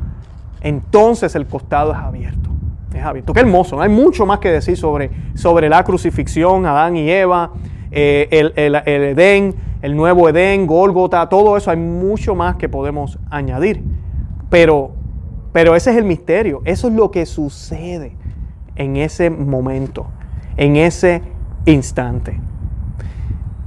entonces 0.61 1.33
el 1.33 1.47
costado 1.47 1.93
es 1.93 1.97
abierto. 1.97 2.51
Es 2.93 3.03
abierto. 3.03 3.33
Qué 3.33 3.39
hermoso, 3.39 3.75
no 3.75 3.81
hay 3.81 3.89
mucho 3.89 4.27
más 4.27 4.37
que 4.37 4.51
decir 4.51 4.77
sobre, 4.77 5.09
sobre 5.33 5.67
la 5.67 5.83
crucifixión, 5.83 6.67
Adán 6.67 6.95
y 6.95 7.09
Eva, 7.09 7.53
eh, 7.89 8.27
el, 8.29 8.53
el, 8.55 8.75
Edén, 8.85 9.55
el 9.81 9.95
nuevo 9.95 10.29
Edén, 10.29 10.67
Gólgota, 10.67 11.27
todo 11.27 11.57
eso, 11.57 11.71
hay 11.71 11.77
mucho 11.77 12.35
más 12.35 12.57
que 12.57 12.69
podemos 12.69 13.17
añadir. 13.31 13.81
Pero, 14.51 15.00
pero 15.51 15.75
ese 15.75 15.91
es 15.91 15.97
el 15.97 16.05
misterio, 16.05 16.61
eso 16.65 16.87
es 16.87 16.93
lo 16.93 17.11
que 17.11 17.25
sucede 17.25 18.15
en 18.75 18.95
ese 18.95 19.29
momento, 19.29 20.07
en 20.57 20.75
ese 20.75 21.21
instante. 21.65 22.39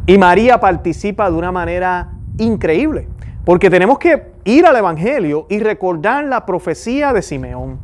Y 0.07 0.19
María 0.19 0.61
participa 0.61 1.31
de 1.31 1.37
una 1.37 1.53
manera 1.53 2.13
increíble, 2.39 3.09
porque 3.45 3.71
tenemos 3.71 3.99
que 3.99 4.33
ir 4.45 4.67
al 4.67 4.77
Evangelio 4.77 5.47
y 5.49 5.59
recordar 5.61 6.25
la 6.25 6.45
profecía 6.45 7.13
de 7.13 7.23
Simeón. 7.23 7.79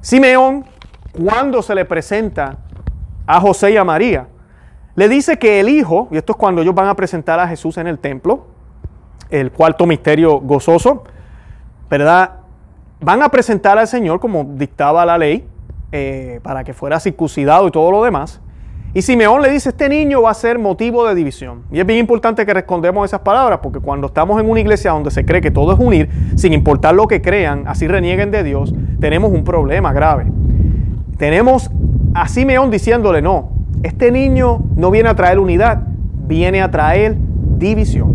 Simeón, 0.00 0.64
cuando 1.12 1.62
se 1.62 1.74
le 1.74 1.84
presenta 1.84 2.58
a 3.26 3.40
José 3.40 3.72
y 3.72 3.76
a 3.76 3.84
María, 3.84 4.28
le 4.96 5.08
dice 5.08 5.38
que 5.38 5.60
el 5.60 5.68
Hijo, 5.68 6.08
y 6.10 6.16
esto 6.16 6.32
es 6.32 6.38
cuando 6.38 6.62
ellos 6.62 6.74
van 6.74 6.88
a 6.88 6.94
presentar 6.94 7.40
a 7.40 7.48
Jesús 7.48 7.78
en 7.78 7.86
el 7.86 7.98
templo, 7.98 8.46
el 9.30 9.50
cuarto 9.50 9.86
misterio 9.86 10.38
gozoso, 10.40 11.04
¿verdad? 11.90 12.43
Van 13.00 13.22
a 13.22 13.28
presentar 13.28 13.78
al 13.78 13.86
Señor 13.86 14.20
como 14.20 14.44
dictaba 14.44 15.04
la 15.04 15.18
ley, 15.18 15.44
eh, 15.92 16.40
para 16.42 16.64
que 16.64 16.74
fuera 16.74 16.98
circuncidado 16.98 17.68
y 17.68 17.70
todo 17.70 17.90
lo 17.90 18.02
demás. 18.02 18.40
Y 18.94 19.02
Simeón 19.02 19.42
le 19.42 19.50
dice, 19.50 19.70
este 19.70 19.88
niño 19.88 20.22
va 20.22 20.30
a 20.30 20.34
ser 20.34 20.58
motivo 20.58 21.06
de 21.06 21.14
división. 21.14 21.62
Y 21.70 21.80
es 21.80 21.86
bien 21.86 21.98
importante 21.98 22.46
que 22.46 22.54
respondamos 22.54 23.04
esas 23.04 23.20
palabras, 23.20 23.58
porque 23.62 23.80
cuando 23.80 24.06
estamos 24.06 24.40
en 24.40 24.48
una 24.48 24.60
iglesia 24.60 24.92
donde 24.92 25.10
se 25.10 25.24
cree 25.24 25.40
que 25.40 25.50
todo 25.50 25.72
es 25.72 25.78
unir, 25.78 26.08
sin 26.36 26.52
importar 26.52 26.94
lo 26.94 27.08
que 27.08 27.20
crean, 27.20 27.64
así 27.66 27.88
renieguen 27.88 28.30
de 28.30 28.44
Dios, 28.44 28.72
tenemos 29.00 29.32
un 29.32 29.42
problema 29.42 29.92
grave. 29.92 30.26
Tenemos 31.16 31.70
a 32.14 32.28
Simeón 32.28 32.70
diciéndole, 32.70 33.20
no, 33.20 33.50
este 33.82 34.10
niño 34.12 34.62
no 34.76 34.90
viene 34.90 35.08
a 35.08 35.14
traer 35.14 35.38
unidad, 35.38 35.82
viene 36.26 36.62
a 36.62 36.70
traer 36.70 37.16
división. 37.58 38.14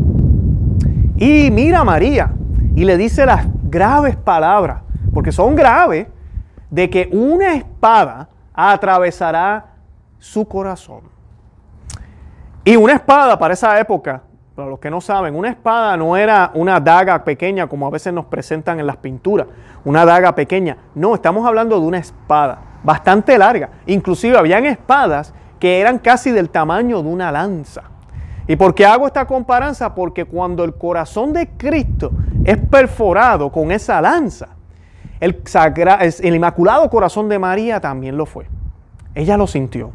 Y 1.17 1.51
mira 1.51 1.79
a 1.79 1.83
María 1.83 2.33
y 2.75 2.85
le 2.85 2.97
dice 2.97 3.25
las 3.25 3.47
graves 3.69 4.15
palabras, 4.15 4.81
porque 5.13 5.31
son 5.31 5.55
graves, 5.55 6.07
de 6.69 6.89
que 6.89 7.09
una 7.11 7.55
espada 7.55 8.29
atravesará 8.53 9.65
su 10.17 10.47
corazón. 10.47 11.01
Y 12.63 12.75
una 12.75 12.93
espada 12.93 13.39
para 13.39 13.53
esa 13.53 13.79
época, 13.79 14.21
para 14.55 14.69
los 14.69 14.79
que 14.79 14.91
no 14.91 15.01
saben, 15.01 15.35
una 15.35 15.49
espada 15.49 15.95
no 15.97 16.17
era 16.17 16.51
una 16.53 16.79
daga 16.79 17.23
pequeña 17.23 17.67
como 17.67 17.87
a 17.87 17.89
veces 17.89 18.13
nos 18.13 18.25
presentan 18.25 18.79
en 18.79 18.85
las 18.85 18.97
pinturas, 18.97 19.47
una 19.85 20.05
daga 20.05 20.35
pequeña. 20.35 20.77
No, 20.93 21.15
estamos 21.15 21.47
hablando 21.47 21.79
de 21.79 21.85
una 21.85 21.97
espada 21.97 22.59
bastante 22.83 23.37
larga. 23.37 23.69
Inclusive 23.85 24.37
habían 24.37 24.65
espadas 24.65 25.33
que 25.59 25.79
eran 25.79 25.99
casi 25.99 26.31
del 26.31 26.49
tamaño 26.49 27.01
de 27.01 27.09
una 27.09 27.31
lanza. 27.31 27.83
¿Y 28.49 28.55
por 28.55 28.73
qué 28.73 28.83
hago 28.83 29.05
esta 29.05 29.27
comparanza? 29.27 29.93
Porque 29.93 30.25
cuando 30.25 30.63
el 30.63 30.73
corazón 30.73 31.33
de 31.33 31.49
Cristo 31.49 32.09
es 32.43 32.57
perforado 32.57 33.51
con 33.51 33.71
esa 33.71 34.01
lanza, 34.01 34.49
el, 35.19 35.39
Inmaculado 36.23 36.89
Corazón 36.89 37.29
de 37.29 37.37
María 37.37 37.79
también 37.79 38.17
lo 38.17 38.25
fue. 38.25 38.47
Ella 39.13 39.37
lo 39.37 39.45
sintió. 39.45 39.91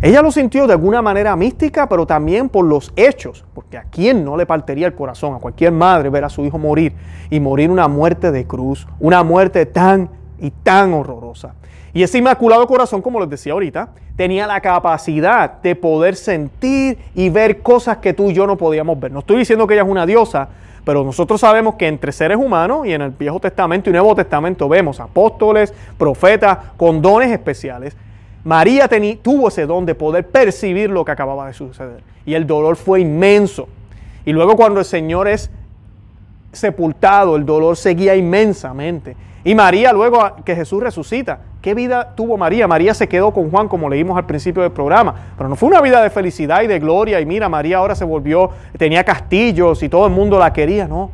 Ella 0.00 0.22
lo 0.22 0.30
sintió 0.30 0.68
de 0.68 0.74
alguna 0.74 1.02
manera 1.02 1.34
mística, 1.34 1.88
pero 1.88 2.06
también 2.06 2.48
por 2.48 2.64
los 2.64 2.92
hechos, 2.94 3.44
porque 3.52 3.76
a 3.76 3.82
quién 3.90 4.24
no 4.24 4.36
le 4.36 4.46
partiría 4.46 4.86
el 4.86 4.94
corazón, 4.94 5.34
a 5.34 5.40
cualquier 5.40 5.72
madre 5.72 6.10
ver 6.10 6.22
a 6.22 6.28
su 6.28 6.44
hijo 6.44 6.58
morir 6.58 6.94
y 7.28 7.40
morir 7.40 7.72
una 7.72 7.88
muerte 7.88 8.30
de 8.30 8.46
cruz, 8.46 8.86
una 9.00 9.24
muerte 9.24 9.66
tan 9.66 10.10
y 10.38 10.52
tan 10.52 10.92
horrorosa. 10.92 11.56
Y 11.94 12.02
ese 12.02 12.18
inmaculado 12.18 12.66
corazón, 12.66 13.00
como 13.00 13.20
les 13.20 13.30
decía 13.30 13.52
ahorita, 13.52 13.90
tenía 14.16 14.48
la 14.48 14.60
capacidad 14.60 15.62
de 15.62 15.76
poder 15.76 16.16
sentir 16.16 16.98
y 17.14 17.28
ver 17.28 17.62
cosas 17.62 17.98
que 17.98 18.12
tú 18.12 18.30
y 18.30 18.34
yo 18.34 18.48
no 18.48 18.56
podíamos 18.56 18.98
ver. 18.98 19.12
No 19.12 19.20
estoy 19.20 19.38
diciendo 19.38 19.66
que 19.66 19.74
ella 19.74 19.84
es 19.84 19.88
una 19.88 20.04
diosa, 20.04 20.48
pero 20.84 21.04
nosotros 21.04 21.40
sabemos 21.40 21.76
que 21.76 21.86
entre 21.86 22.10
seres 22.10 22.36
humanos 22.36 22.84
y 22.84 22.92
en 22.92 23.02
el 23.02 23.10
Viejo 23.10 23.38
Testamento 23.38 23.88
y 23.88 23.92
Nuevo 23.92 24.12
Testamento 24.16 24.68
vemos 24.68 24.98
apóstoles, 24.98 25.72
profetas 25.96 26.58
con 26.76 27.00
dones 27.00 27.30
especiales. 27.30 27.96
María 28.42 28.88
tuvo 29.22 29.48
ese 29.48 29.64
don 29.64 29.86
de 29.86 29.94
poder 29.94 30.26
percibir 30.26 30.90
lo 30.90 31.04
que 31.04 31.12
acababa 31.12 31.46
de 31.46 31.54
suceder. 31.54 32.02
Y 32.26 32.34
el 32.34 32.44
dolor 32.46 32.74
fue 32.74 33.00
inmenso. 33.00 33.68
Y 34.26 34.32
luego 34.32 34.56
cuando 34.56 34.80
el 34.80 34.86
Señor 34.86 35.28
es 35.28 35.48
sepultado, 36.52 37.36
el 37.36 37.46
dolor 37.46 37.76
seguía 37.76 38.16
inmensamente. 38.16 39.16
Y 39.46 39.54
María, 39.54 39.92
luego 39.92 40.36
que 40.42 40.56
Jesús 40.56 40.82
resucita, 40.82 41.38
¿qué 41.60 41.74
vida 41.74 42.14
tuvo 42.16 42.38
María? 42.38 42.66
María 42.66 42.94
se 42.94 43.06
quedó 43.06 43.30
con 43.30 43.50
Juan, 43.50 43.68
como 43.68 43.90
leímos 43.90 44.16
al 44.16 44.24
principio 44.24 44.62
del 44.62 44.72
programa, 44.72 45.14
pero 45.36 45.50
no 45.50 45.54
fue 45.54 45.68
una 45.68 45.82
vida 45.82 46.02
de 46.02 46.08
felicidad 46.08 46.62
y 46.62 46.66
de 46.66 46.78
gloria. 46.78 47.20
Y 47.20 47.26
mira, 47.26 47.46
María 47.50 47.76
ahora 47.76 47.94
se 47.94 48.06
volvió, 48.06 48.48
tenía 48.78 49.04
castillos 49.04 49.82
y 49.82 49.90
todo 49.90 50.06
el 50.06 50.12
mundo 50.14 50.38
la 50.38 50.50
quería, 50.50 50.88
no. 50.88 51.10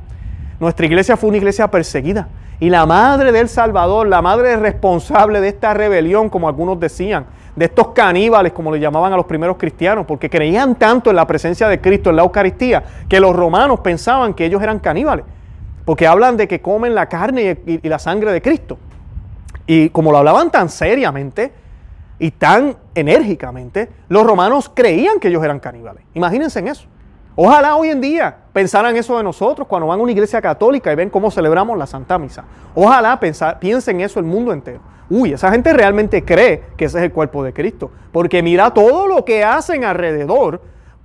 Nuestra 0.60 0.86
iglesia 0.86 1.16
fue 1.16 1.28
una 1.28 1.38
iglesia 1.38 1.68
perseguida. 1.68 2.28
Y 2.60 2.70
la 2.70 2.86
madre 2.86 3.32
del 3.32 3.48
Salvador, 3.48 4.06
la 4.06 4.22
madre 4.22 4.54
responsable 4.56 5.40
de 5.40 5.48
esta 5.48 5.74
rebelión, 5.74 6.28
como 6.28 6.48
algunos 6.48 6.78
decían, 6.78 7.24
de 7.56 7.64
estos 7.64 7.88
caníbales, 7.88 8.52
como 8.52 8.70
le 8.70 8.78
llamaban 8.78 9.12
a 9.12 9.16
los 9.16 9.26
primeros 9.26 9.56
cristianos, 9.56 10.06
porque 10.06 10.30
creían 10.30 10.76
tanto 10.76 11.10
en 11.10 11.16
la 11.16 11.26
presencia 11.26 11.66
de 11.66 11.80
Cristo 11.80 12.10
en 12.10 12.16
la 12.16 12.22
Eucaristía, 12.22 12.84
que 13.08 13.18
los 13.18 13.34
romanos 13.34 13.80
pensaban 13.80 14.34
que 14.34 14.44
ellos 14.44 14.62
eran 14.62 14.78
caníbales 14.78 15.24
porque 15.84 16.06
hablan 16.06 16.36
de 16.36 16.46
que 16.46 16.60
comen 16.60 16.94
la 16.94 17.06
carne 17.08 17.58
y, 17.66 17.88
la 17.88 17.98
sangre 17.98 18.32
de 18.32 18.42
Cristo. 18.42 18.78
Y 19.66 19.90
como 19.90 20.12
lo 20.12 20.18
hablaban 20.18 20.50
tan 20.50 20.68
seriamente 20.68 21.52
y 22.18 22.30
tan 22.32 22.76
enérgicamente, 22.94 23.88
los 24.08 24.26
romanos 24.26 24.70
creían 24.72 25.18
que 25.20 25.28
ellos 25.28 25.42
eran 25.44 25.60
caníbales. 25.60 26.04
Imagínense 26.14 26.58
en 26.58 26.68
eso. 26.68 26.86
Ojalá 27.36 27.76
hoy 27.76 27.90
en 27.90 28.00
día 28.00 28.36
pensaran 28.52 28.96
eso 28.96 29.16
de 29.16 29.22
nosotros 29.22 29.66
cuando 29.68 29.86
van 29.86 30.00
a 30.00 30.02
una 30.02 30.12
iglesia 30.12 30.42
católica 30.42 30.92
y 30.92 30.96
ven 30.96 31.08
cómo 31.08 31.30
celebramos 31.30 31.78
la 31.78 31.86
Santa 31.86 32.18
Misa. 32.18 32.44
Ojalá 32.74 33.18
piensen 33.60 34.00
eso 34.00 34.20
el 34.20 34.26
mundo 34.26 34.52
entero. 34.52 34.80
Uy, 35.08 35.32
esa 35.32 35.50
gente 35.50 35.72
realmente 35.72 36.24
cree 36.24 36.62
que 36.76 36.84
ese 36.84 36.98
es 36.98 37.04
el 37.04 37.12
cuerpo 37.12 37.42
de 37.42 37.52
Cristo. 37.52 37.90
Porque 38.12 38.42
mira 38.42 38.72
todo 38.72 39.06
lo 39.06 39.24
que 39.24 39.42
hacen 39.44 39.84
alrededor 39.84 40.60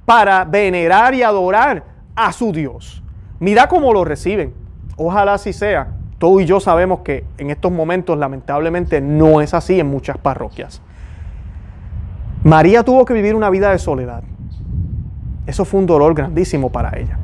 para 0.06 0.46
venerar 0.46 1.16
y 1.16 1.24
adorar 1.24 1.84
a 2.16 2.32
su 2.32 2.52
Dios. 2.52 3.02
Mira 3.40 3.68
cómo 3.68 3.94
lo 3.94 4.06
reciben. 4.06 4.65
Ojalá 4.98 5.34
así 5.34 5.54
sea. 5.54 5.90
Tú 6.18 6.40
y 6.40 6.46
yo 6.46 6.60
sabemos 6.60 7.00
que 7.00 7.26
en 7.38 7.50
estos 7.50 7.72
momentos 7.72 8.18
lamentablemente 8.18 9.02
no 9.02 9.42
es 9.42 9.54
así 9.54 9.80
en 9.80 9.88
muchas 9.88 10.18
parroquias. 10.18 10.82
María 12.44 12.84
tuvo 12.84 13.06
que 13.06 13.14
vivir 13.14 13.36
una 13.36 13.50
vida 13.50 13.72
de 13.72 13.80
soledad. 13.80 14.24
Eso 15.46 15.66
fue 15.66 15.80
un 15.80 15.86
dolor 15.86 16.14
grandísimo 16.14 16.72
para 16.72 16.98
ella. 16.98 17.18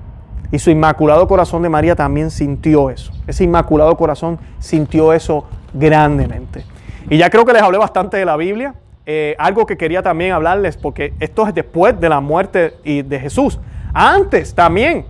Y 0.51 0.59
su 0.59 0.69
inmaculado 0.69 1.27
corazón 1.27 1.61
de 1.61 1.69
María 1.69 1.95
también 1.95 2.29
sintió 2.29 2.89
eso. 2.89 3.13
Ese 3.25 3.45
inmaculado 3.45 3.95
corazón 3.95 4.37
sintió 4.59 5.13
eso 5.13 5.45
grandemente. 5.73 6.65
Y 7.09 7.17
ya 7.17 7.29
creo 7.29 7.45
que 7.45 7.53
les 7.53 7.61
hablé 7.61 7.77
bastante 7.77 8.17
de 8.17 8.25
la 8.25 8.35
Biblia. 8.35 8.75
Eh, 9.05 9.35
algo 9.39 9.65
que 9.65 9.77
quería 9.77 10.03
también 10.03 10.33
hablarles, 10.33 10.75
porque 10.75 11.13
esto 11.19 11.47
es 11.47 11.53
después 11.53 11.99
de 11.99 12.09
la 12.09 12.19
muerte 12.19 12.75
de 12.83 13.19
Jesús. 13.19 13.59
Antes 13.93 14.53
también 14.53 15.05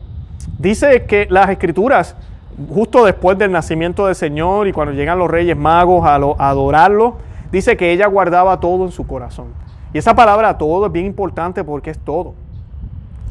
dice 0.57 1.05
que 1.05 1.27
las 1.29 1.49
escrituras 1.49 2.15
justo 2.73 3.05
después 3.05 3.37
del 3.37 3.51
nacimiento 3.51 4.05
del 4.05 4.15
Señor 4.15 4.67
y 4.67 4.73
cuando 4.73 4.93
llegan 4.93 5.19
los 5.19 5.29
reyes 5.29 5.57
magos 5.57 6.05
a, 6.05 6.15
adorarlo, 6.15 7.17
dice 7.51 7.77
que 7.77 7.91
ella 7.91 8.07
guardaba 8.07 8.59
todo 8.59 8.85
en 8.85 8.91
su 8.91 9.05
corazón. 9.07 9.47
Y 9.93 9.97
esa 9.97 10.15
palabra 10.15 10.57
todo 10.57 10.85
es 10.85 10.91
bien 10.91 11.05
importante 11.05 11.63
porque 11.63 11.89
es 11.89 11.99
todo. 11.99 12.33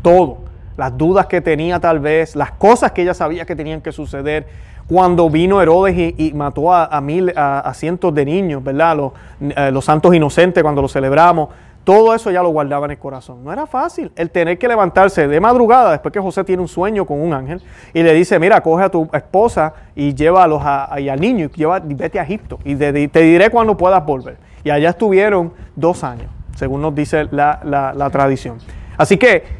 Todo. 0.03 0.39
Las 0.77 0.97
dudas 0.97 1.27
que 1.27 1.41
tenía 1.41 1.81
tal 1.81 2.01
vez, 2.01 2.37
las 2.37 2.53
cosas 2.53 2.93
que 2.93 3.03
ella 3.03 3.15
sabía 3.15 3.45
que 3.45 3.57
tenían 3.57 3.81
que 3.81 3.93
suceder. 3.93 4.47
Cuando 4.87 5.31
vino 5.31 5.63
Herodes 5.63 6.15
y, 6.19 6.33
mató 6.35 6.73
a, 6.73 7.01
mil, 7.01 7.33
a, 7.37 7.73
cientos 7.75 8.13
de 8.13 8.25
niños, 8.25 8.65
¿verdad? 8.65 9.13
Eh, 9.41 9.71
los 9.71 9.85
santos 9.85 10.15
inocentes 10.15 10.63
cuando 10.63 10.83
los 10.83 10.93
celebramos. 10.93 11.51
Todo 11.85 12.15
eso 12.15 12.31
ya 12.31 12.43
lo 12.43 12.51
guardaba 12.51 12.85
en 12.85 12.93
el 12.93 12.99
corazón. 12.99 13.43
No 13.43 13.53
era 13.53 13.67
fácil 13.67 14.13
el 14.17 14.31
tener 14.31 14.59
que 14.59 14.69
levantarse 14.69 15.27
de 15.27 15.41
madrugada 15.41 15.93
después 15.93 16.13
que 16.13 16.21
José 16.21 16.45
tiene 16.45 16.63
un 16.63 16.69
sueño 16.69 17.07
con 17.07 17.21
un 17.21 17.33
ángel 17.33 17.63
y 17.95 18.03
le 18.03 18.13
dice, 18.13 18.39
mira, 18.39 18.61
coge 18.61 18.85
a 18.85 18.91
tu 18.91 19.09
esposa 19.13 19.73
y 19.95 20.15
llévalos 20.15 20.61
a, 20.65 21.01
y 21.01 21.09
al 21.09 21.21
niño 21.21 21.47
y, 21.47 21.57
lleva, 21.57 21.81
vete 21.83 22.21
a 22.21 22.23
Egipto 22.23 22.59
y 22.65 22.77
te, 22.77 22.93
diré 22.93 23.51
cuándo 23.51 23.77
puedas 23.77 24.05
volver. 24.05 24.37
Y 24.63 24.71
allá 24.71 24.91
estuvieron 24.91 25.53
dos 25.75 26.05
años, 26.05 26.31
según 26.55 26.83
nos 26.83 26.95
dice 26.95 27.27
la, 27.31 27.61
la 27.65 28.11
tradición. 28.11 28.59
Así 28.99 29.17
que 29.17 29.60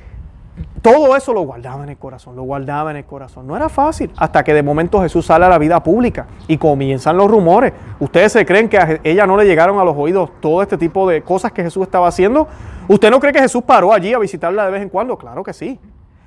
todo 0.83 1.17
eso 1.17 1.33
lo 1.33 1.43
guardaba 1.43 1.83
en 1.85 1.91
el 1.91 1.97
corazón, 1.97 2.37
lo 2.37 2.43
guardaba 2.43 2.91
en 2.91 2.99
el 2.99 3.05
corazón. 3.05 3.47
No 3.47 3.57
era 3.57 3.69
fácil 3.69 4.11
hasta 4.17 4.43
que 4.43 4.55
de 4.55 4.63
momento 4.63 5.01
Jesús 5.03 5.27
sale 5.27 5.45
a 5.45 5.49
la 5.49 5.59
vida 5.59 5.83
pública 5.83 6.27
y 6.49 6.57
comienzan 6.59 7.17
los 7.17 7.31
rumores. 7.31 7.73
¿Ustedes 7.99 8.33
se 8.33 8.47
creen 8.47 8.69
que 8.69 8.79
a 8.79 9.01
ella 9.05 9.27
no 9.27 9.37
le 9.37 9.45
llegaron 9.45 9.79
a 9.79 9.85
los 9.85 9.97
oídos 9.97 10.31
todo 10.41 10.63
este 10.63 10.77
tipo 10.77 11.09
de 11.09 11.23
cosas 11.23 11.53
que 11.53 11.63
Jesús 11.63 11.83
estaba 11.83 12.09
haciendo? 12.09 12.49
¿Usted 12.89 13.11
no 13.11 13.21
cree 13.21 13.33
que 13.33 13.41
Jesús 13.41 13.63
paró 13.63 13.93
allí 13.93 14.13
a 14.13 14.19
visitarla 14.19 14.65
de 14.67 14.71
vez 14.71 14.83
en 14.83 14.89
cuando? 14.89 15.17
Claro 15.17 15.43
que 15.43 15.53
sí. 15.53 15.79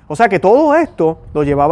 O 0.06 0.16
sea 0.16 0.28
que 0.28 0.38
todo 0.38 0.74
esto 0.74 1.18
lo 1.32 1.42
llevaba 1.42 1.62